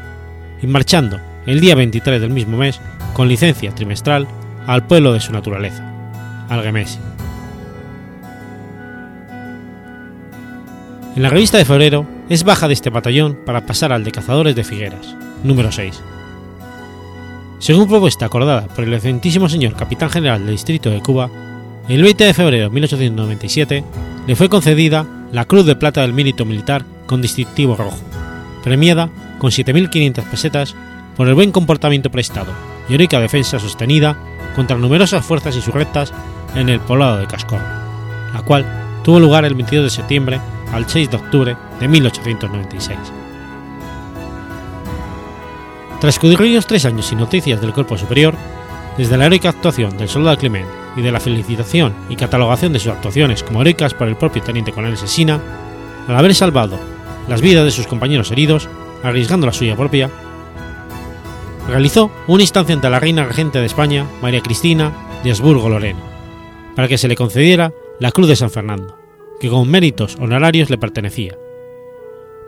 [0.62, 2.80] y marchando el día 23 del mismo mes
[3.12, 4.26] con licencia trimestral
[4.66, 5.84] al pueblo de su naturaleza,
[6.48, 6.98] Algemesi.
[11.16, 14.56] En la revista de febrero es baja de este batallón para pasar al de cazadores
[14.56, 16.02] de Figueras, número 6.
[17.60, 21.30] Según propuesta acordada por el excelentísimo señor capitán general del Distrito de Cuba,
[21.88, 23.84] el 20 de febrero de 1897
[24.26, 27.98] le fue concedida la Cruz de Plata del Mérito Militar con distintivo rojo,
[28.62, 29.10] premiada
[29.40, 30.76] con 7.500 pesetas
[31.16, 32.52] por el buen comportamiento prestado
[32.88, 34.16] y heroica defensa sostenida
[34.54, 36.12] contra numerosas fuerzas insurrectas
[36.54, 37.58] en el poblado de Cascor,
[38.32, 38.64] la cual
[39.02, 40.40] tuvo lugar el 22 de septiembre
[40.72, 42.98] al 6 de octubre de 1896.
[46.00, 48.36] Transcurridos tres años sin noticias del cuerpo superior,
[48.96, 52.92] desde la heroica actuación del soldado Clement y de la felicitación y catalogación de sus
[52.92, 55.40] actuaciones como heroicas por el propio teniente coronel Sesina,
[56.08, 56.78] al haber salvado
[57.28, 58.68] las vidas de sus compañeros heridos,
[59.02, 60.10] arriesgando la suya propia,
[61.68, 64.92] realizó una instancia ante la reina regente de España, María Cristina
[65.22, 66.00] de Habsburgo-Lorena,
[66.76, 68.98] para que se le concediera la Cruz de San Fernando,
[69.40, 71.36] que con méritos honorarios le pertenecía,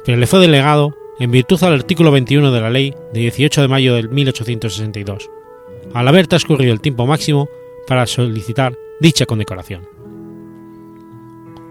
[0.04, 3.68] pero le fue delegado en virtud al artículo 21 de la ley de 18 de
[3.68, 5.30] mayo de 1862,
[5.94, 7.48] al haber transcurrido el tiempo máximo
[7.86, 9.82] para solicitar dicha condecoración.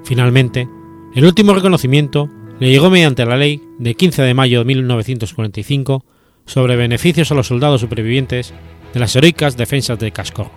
[0.03, 0.68] Finalmente,
[1.16, 6.05] el último reconocimiento le llegó mediante la ley de 15 de mayo de 1945
[6.45, 8.53] sobre beneficios a los soldados supervivientes
[8.93, 10.51] de las heroicas defensas de Casco,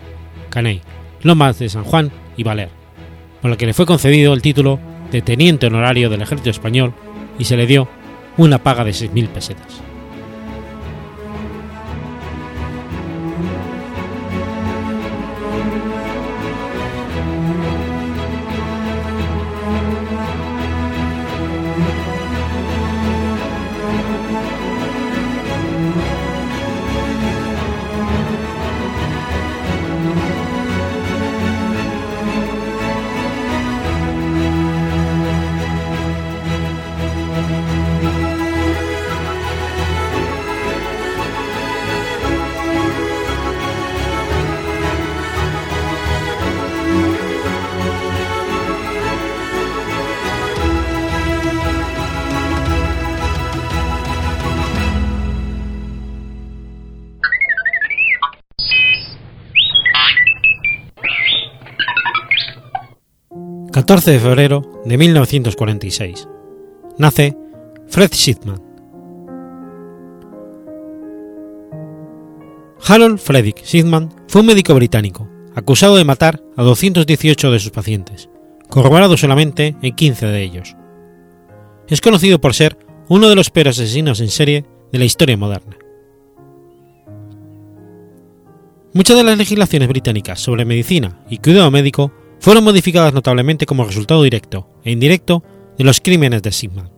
[0.51, 0.83] Caney,
[1.23, 2.69] Lomas de San Juan y Valer,
[3.41, 4.79] por lo que le fue concedido el título
[5.11, 6.95] de teniente honorario del ejército español
[7.39, 7.89] y se le dio
[8.37, 9.88] una paga de 6.000 pesetas.
[63.89, 66.29] 14 de febrero de 1946.
[66.99, 67.35] Nace
[67.87, 68.61] Fred Shipman.
[72.87, 78.29] Harold Frederick Shipman fue un médico británico, acusado de matar a 218 de sus pacientes,
[78.69, 80.77] corroborado solamente en 15 de ellos.
[81.89, 82.77] Es conocido por ser
[83.09, 85.79] uno de los peores asesinos en serie de la historia moderna.
[88.93, 94.23] Muchas de las legislaciones británicas sobre medicina y cuidado médico fueron modificadas notablemente como resultado
[94.23, 95.43] directo e indirecto
[95.77, 96.91] de los crímenes de Sigmund.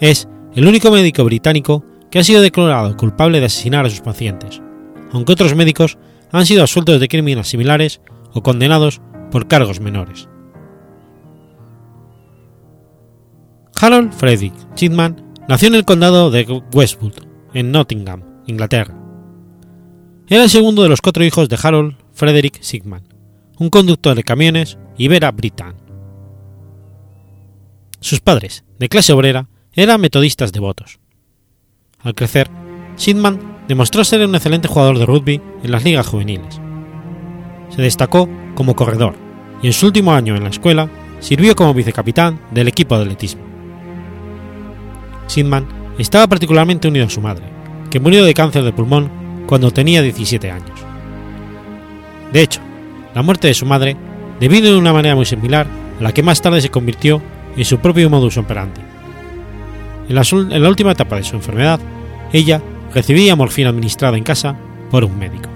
[0.00, 4.60] Es el único médico británico que ha sido declarado culpable de asesinar a sus pacientes,
[5.12, 5.98] aunque otros médicos
[6.30, 8.00] han sido absueltos de crímenes similares
[8.32, 9.00] o condenados
[9.30, 10.28] por cargos menores.
[13.80, 17.14] Harold Frederick Chitman nació en el condado de Westwood,
[17.52, 18.96] en Nottingham, Inglaterra.
[20.28, 23.08] Era el segundo de los cuatro hijos de Harold Frederick Sigman,
[23.58, 25.74] un conductor de camiones y Vera Brittan.
[28.00, 30.98] Sus padres, de clase obrera, eran metodistas devotos.
[32.00, 32.50] Al crecer,
[32.96, 36.60] Sidman demostró ser un excelente jugador de rugby en las ligas juveniles.
[37.70, 39.14] Se destacó como corredor
[39.62, 40.90] y en su último año en la escuela
[41.20, 43.42] sirvió como vicecapitán del equipo de atletismo.
[45.28, 45.66] Sidman
[45.98, 47.44] estaba particularmente unido a su madre,
[47.90, 49.10] que murió de cáncer de pulmón
[49.46, 50.80] cuando tenía 17 años.
[52.32, 52.60] De hecho,
[53.14, 53.96] la muerte de su madre
[54.40, 55.66] debido de una manera muy similar
[55.98, 57.22] a la que más tarde se convirtió
[57.56, 58.80] en su propio modus operandi.
[60.08, 61.80] En la, en la última etapa de su enfermedad,
[62.32, 62.60] ella
[62.92, 64.56] recibía morfina administrada en casa
[64.90, 65.48] por un médico.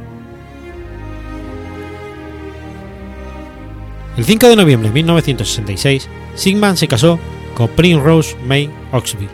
[4.16, 7.18] El 5 de noviembre de 1966, Sigman se casó
[7.54, 7.68] con
[8.02, 9.28] Rose May Oxby,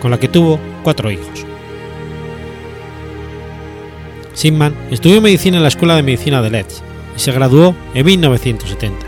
[0.00, 1.44] con la que tuvo cuatro hijos.
[4.32, 6.82] Sigman estudió medicina en la Escuela de Medicina de Leeds
[7.16, 9.06] y se graduó en 1970.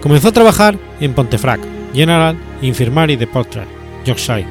[0.00, 1.64] Comenzó a trabajar en Pontefract
[1.94, 3.68] General Infirmary de Portrait,
[4.04, 4.46] Yorkshire,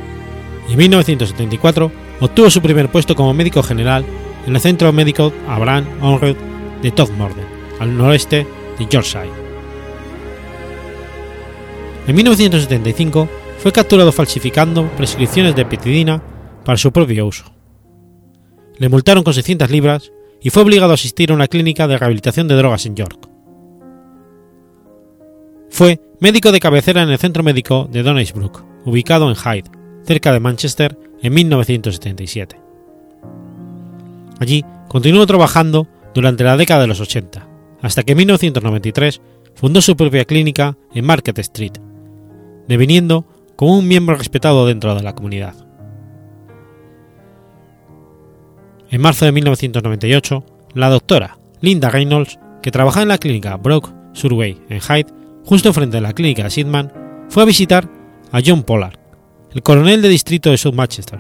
[0.68, 4.06] y en 1974 obtuvo su primer puesto como médico general
[4.48, 6.36] en el Centro Médico Abraham Onred
[6.82, 7.46] de Todmorden,
[7.80, 8.48] al noreste
[8.80, 9.30] de Yorkshire.
[12.08, 13.30] En 1975
[13.60, 16.22] fue capturado falsificando prescripciones de petidina
[16.66, 17.46] para su propio uso.
[18.78, 20.12] Le multaron con 600 libras
[20.44, 23.30] y fue obligado a asistir a una clínica de rehabilitación de drogas en York.
[25.70, 29.72] Fue médico de cabecera en el centro médico de Donnysbrook, ubicado en Hyde,
[30.06, 32.60] cerca de Manchester, en 1977.
[34.40, 37.48] Allí continuó trabajando durante la década de los 80,
[37.82, 39.22] hasta que en 1993
[39.56, 41.74] fundó su propia clínica en Market Street,
[42.68, 43.26] deviniendo
[43.56, 45.56] como un miembro respetado dentro de la comunidad.
[48.94, 54.62] En marzo de 1998, la doctora Linda Reynolds, que trabajaba en la clínica Brock Survey
[54.70, 55.12] en Hyde,
[55.44, 56.94] justo frente a la clínica Sidman,
[57.28, 57.90] fue a visitar
[58.32, 59.00] a John Pollard,
[59.52, 61.18] el coronel de distrito de South Manchester,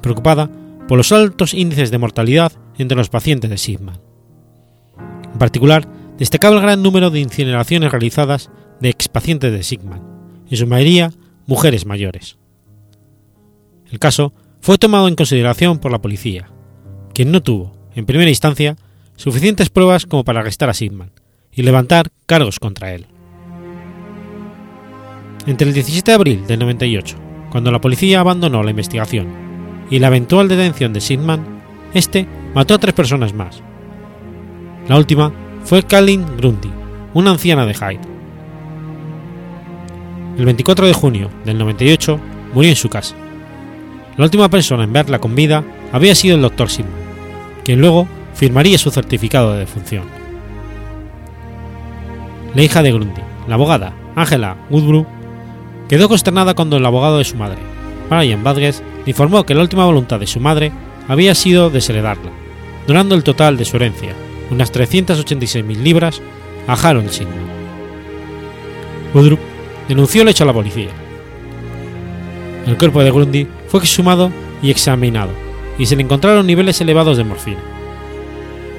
[0.00, 0.48] preocupada
[0.88, 4.00] por los altos índices de mortalidad entre los pacientes de Sidman.
[5.38, 8.50] particular, destacaba el gran número de incineraciones realizadas
[8.80, 10.00] de expacientes de Sigman,
[10.48, 11.12] en su mayoría
[11.44, 12.38] mujeres mayores.
[13.90, 16.50] El caso fue tomado en consideración por la policía,
[17.14, 18.76] quien no tuvo, en primera instancia,
[19.16, 21.10] suficientes pruebas como para arrestar a Sigman
[21.52, 23.06] y levantar cargos contra él.
[25.46, 27.16] Entre el 17 de abril del 98,
[27.50, 29.28] cuando la policía abandonó la investigación,
[29.90, 31.44] y la eventual detención de Sigman,
[31.94, 33.60] este mató a tres personas más.
[34.88, 35.32] La última
[35.64, 36.70] fue Kalin Grundy,
[37.12, 38.00] una anciana de Hyde.
[40.38, 42.20] El 24 de junio del 98
[42.54, 43.16] murió en su casa.
[44.16, 46.70] La última persona en verla con vida había sido el Dr.
[46.70, 46.99] Sigman,
[47.64, 50.04] quien luego firmaría su certificado de defunción.
[52.54, 55.06] La hija de Grundy, la abogada Angela Woodbrook,
[55.88, 57.58] quedó consternada cuando el abogado de su madre,
[58.08, 60.72] Brian Badges, informó que la última voluntad de su madre
[61.08, 62.30] había sido desheredarla,
[62.86, 64.14] donando el total de su herencia,
[64.50, 66.20] unas 386.000 libras,
[66.66, 67.50] a Harold Sigman.
[69.14, 69.40] Woodruff
[69.88, 70.90] denunció el hecho a la policía.
[72.66, 74.30] El cuerpo de Grundy fue exhumado
[74.62, 75.32] y examinado,
[75.80, 77.60] y se le encontraron niveles elevados de morfina.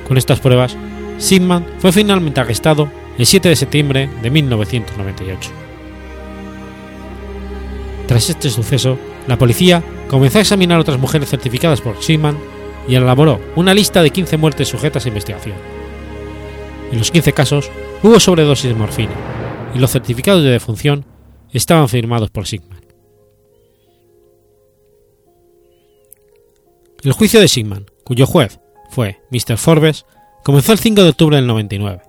[0.07, 0.77] Con estas pruebas,
[1.17, 5.49] Sigman fue finalmente arrestado el 7 de septiembre de 1998.
[8.07, 12.37] Tras este suceso, la policía comenzó a examinar otras mujeres certificadas por Sigman
[12.87, 15.55] y elaboró una lista de 15 muertes sujetas a investigación.
[16.91, 17.71] En los 15 casos
[18.03, 19.15] hubo sobredosis de morfina
[19.73, 21.05] y los certificados de defunción
[21.51, 22.80] estaban firmados por Sigman.
[27.03, 28.59] El juicio de Sigman, cuyo juez
[28.91, 29.57] fue Mr.
[29.57, 30.05] Forbes,
[30.43, 32.01] comenzó el 5 de octubre del 99.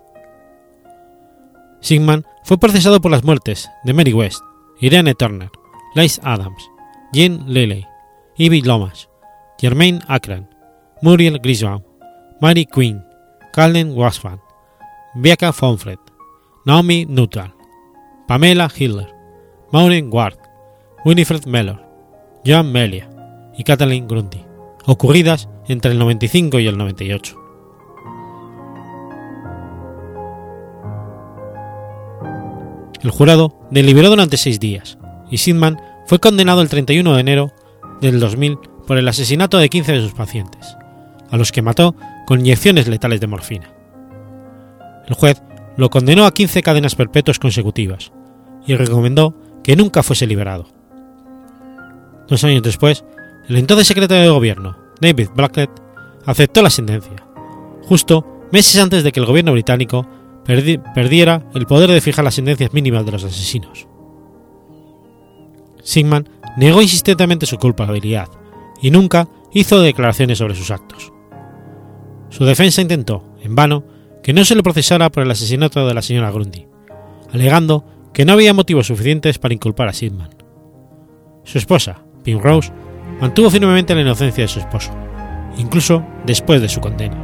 [1.81, 4.41] Sigman fue procesado por las muertes de Mary West,
[4.81, 5.51] Irene Turner,
[5.95, 6.63] Liz Adams,
[7.13, 7.87] Jean Lilly,
[8.37, 9.09] Ivy Lomas,
[9.59, 10.51] Germaine Akran,
[11.01, 11.83] Muriel Grisbaum,
[12.43, 13.03] Mary Quinn,
[13.55, 14.41] Calden Wasfan,
[15.15, 15.99] Becca Fonfred,
[16.67, 17.55] Naomi Nuttall,
[18.29, 19.09] Pamela Hiller,
[19.73, 20.39] Maureen Ward,
[21.05, 21.83] Winifred Mellor,
[22.45, 23.09] Joan Melia
[23.57, 24.45] y Kathleen Grundy,
[24.87, 27.39] ocurridas entre el 95 y el 98.
[33.03, 34.99] El jurado deliberó durante seis días,
[35.31, 37.53] y Sidman fue condenado el 31 de enero
[38.01, 40.77] del 2000 por el asesinato de 15 de sus pacientes,
[41.31, 43.73] a los que mató con inyecciones letales de morfina.
[45.07, 45.43] El juez
[45.77, 48.13] lo condenó a 15 cadenas perpetuas consecutivas
[48.67, 50.67] y recomendó que nunca fuese liberado.
[52.29, 53.05] Dos años después,
[53.49, 55.71] el entonces secretario de gobierno, David Blackett,
[56.25, 57.27] aceptó la sentencia,
[57.83, 60.07] justo meses antes de que el gobierno británico
[60.45, 63.87] perdiera el poder de fijar las sentencias mínimas de los asesinos.
[65.83, 68.29] Sigman negó insistentemente su culpabilidad
[68.81, 71.13] y nunca hizo declaraciones sobre sus actos.
[72.31, 73.85] Su defensa intentó, en vano,
[74.23, 76.67] que no se le procesara por el asesinato de la señora Grundy,
[77.33, 80.31] alegando que no había motivos suficientes para inculpar a Sigman.
[81.45, 82.73] Su esposa, Rose,
[83.23, 84.91] mantuvo firmemente la inocencia de su esposo,
[85.57, 87.17] incluso después de su condena.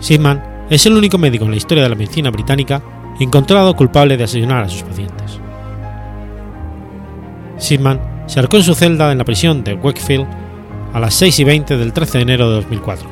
[0.00, 2.82] Sigman es el único médico en la historia de la medicina británica
[3.20, 5.38] encontrado culpable de asesinar a sus pacientes.
[7.56, 10.26] Sigman se arcó en su celda en la prisión de Wakefield
[10.92, 13.08] a las 6 y 20 del 13 de enero de 2004,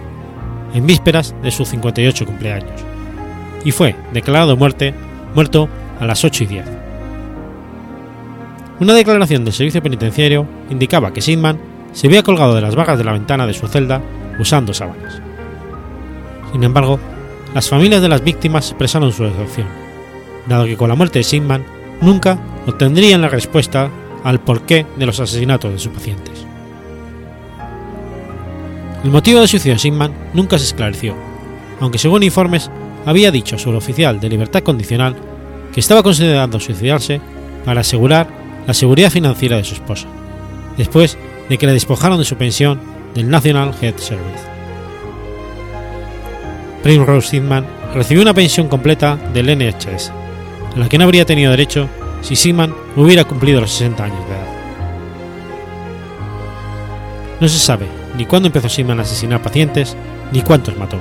[0.75, 2.81] en vísperas de su 58 cumpleaños,
[3.65, 4.95] y fue declarado muerte,
[5.37, 5.69] muerto
[6.01, 6.78] a las 8 y 10.
[8.81, 11.59] Una declaración del servicio penitenciario indicaba que Sigman
[11.93, 14.01] se había colgado de las vagas de la ventana de su celda
[14.39, 15.21] usando sábanas.
[16.53, 17.01] Sin embargo,
[17.55, 19.67] las familias de las víctimas expresaron su decepción,
[20.47, 21.65] dado que con la muerte de Sigman
[22.01, 23.91] nunca obtendrían la respuesta
[24.23, 26.47] al porqué de los asesinatos de sus pacientes.
[29.03, 31.15] El motivo de suicidio de Sigman nunca se esclareció,
[31.81, 32.71] aunque según informes
[33.07, 35.17] había dicho su oficial de libertad condicional
[35.73, 37.21] que estaba considerando suicidarse
[37.65, 38.29] para asegurar
[38.69, 40.07] la seguridad financiera de su esposa,
[40.77, 41.17] después
[41.49, 42.79] de que le despojaron de su pensión
[43.15, 44.45] del National Health Service.
[46.85, 51.89] Rose Sigman recibió una pensión completa del NHS, a la que no habría tenido derecho
[52.21, 54.47] si Sigman hubiera cumplido los 60 años de edad.
[57.41, 57.87] No se sabe
[58.19, 59.97] ni cuándo empezó Sigman a asesinar pacientes
[60.31, 61.01] ni cuántos mató.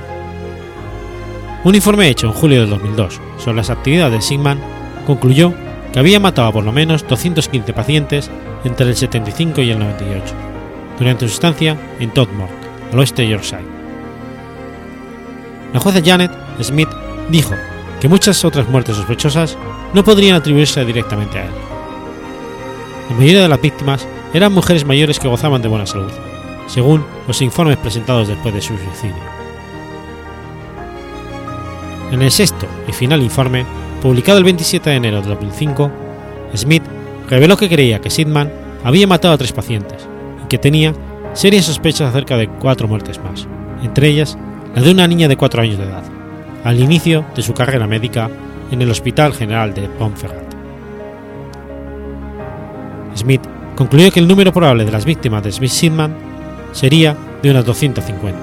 [1.64, 4.58] Un informe hecho en julio del 2002 sobre las actividades de Sigman
[5.06, 5.52] concluyó
[5.92, 8.30] que había matado a por lo menos 215 pacientes
[8.64, 10.34] entre el 75 y el 98,
[10.98, 12.52] durante su estancia en Todmore,
[12.92, 13.62] al oeste de Yorkshire.
[15.72, 16.32] La jueza Janet
[16.62, 16.88] Smith
[17.28, 17.54] dijo
[18.00, 19.56] que muchas otras muertes sospechosas
[19.94, 21.52] no podrían atribuirse directamente a él.
[23.10, 26.12] La mayoría de las víctimas eran mujeres mayores que gozaban de buena salud,
[26.66, 29.38] según los informes presentados después de su suicidio.
[32.10, 33.66] En el sexto y final informe,
[34.00, 35.90] publicado el 27 de enero de 2005,
[36.56, 36.82] Smith
[37.28, 38.50] reveló que creía que Sidman
[38.84, 40.06] había matado a tres pacientes
[40.44, 40.94] y que tenía
[41.34, 43.46] serias sospechas acerca de cuatro muertes más,
[43.82, 44.38] entre ellas
[44.74, 46.04] la de una niña de cuatro años de edad,
[46.64, 48.30] al inicio de su carrera médica
[48.70, 50.48] en el Hospital General de Pontferrat.
[53.16, 53.42] Smith
[53.76, 56.14] concluyó que el número probable de las víctimas de Smith Sidman
[56.72, 58.38] sería de unas 250.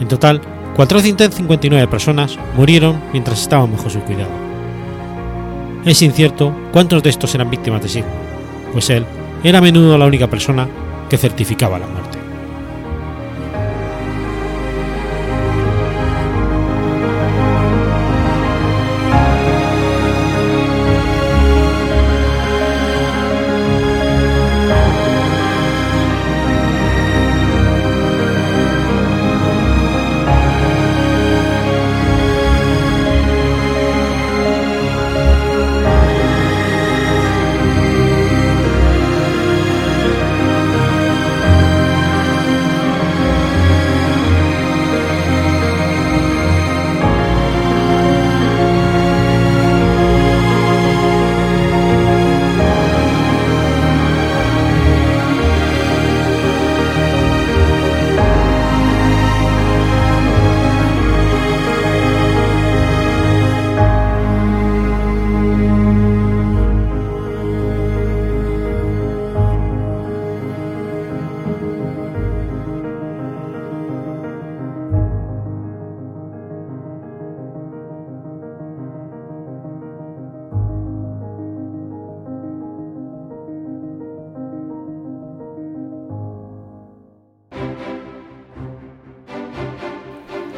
[0.00, 0.40] En total,
[0.80, 4.30] 459 personas murieron mientras estaban bajo su cuidado.
[5.84, 8.14] Es incierto cuántos de estos eran víctimas de Sidman,
[8.72, 9.04] pues él
[9.44, 10.66] era a menudo la única persona
[11.10, 12.19] que certificaba la muerte.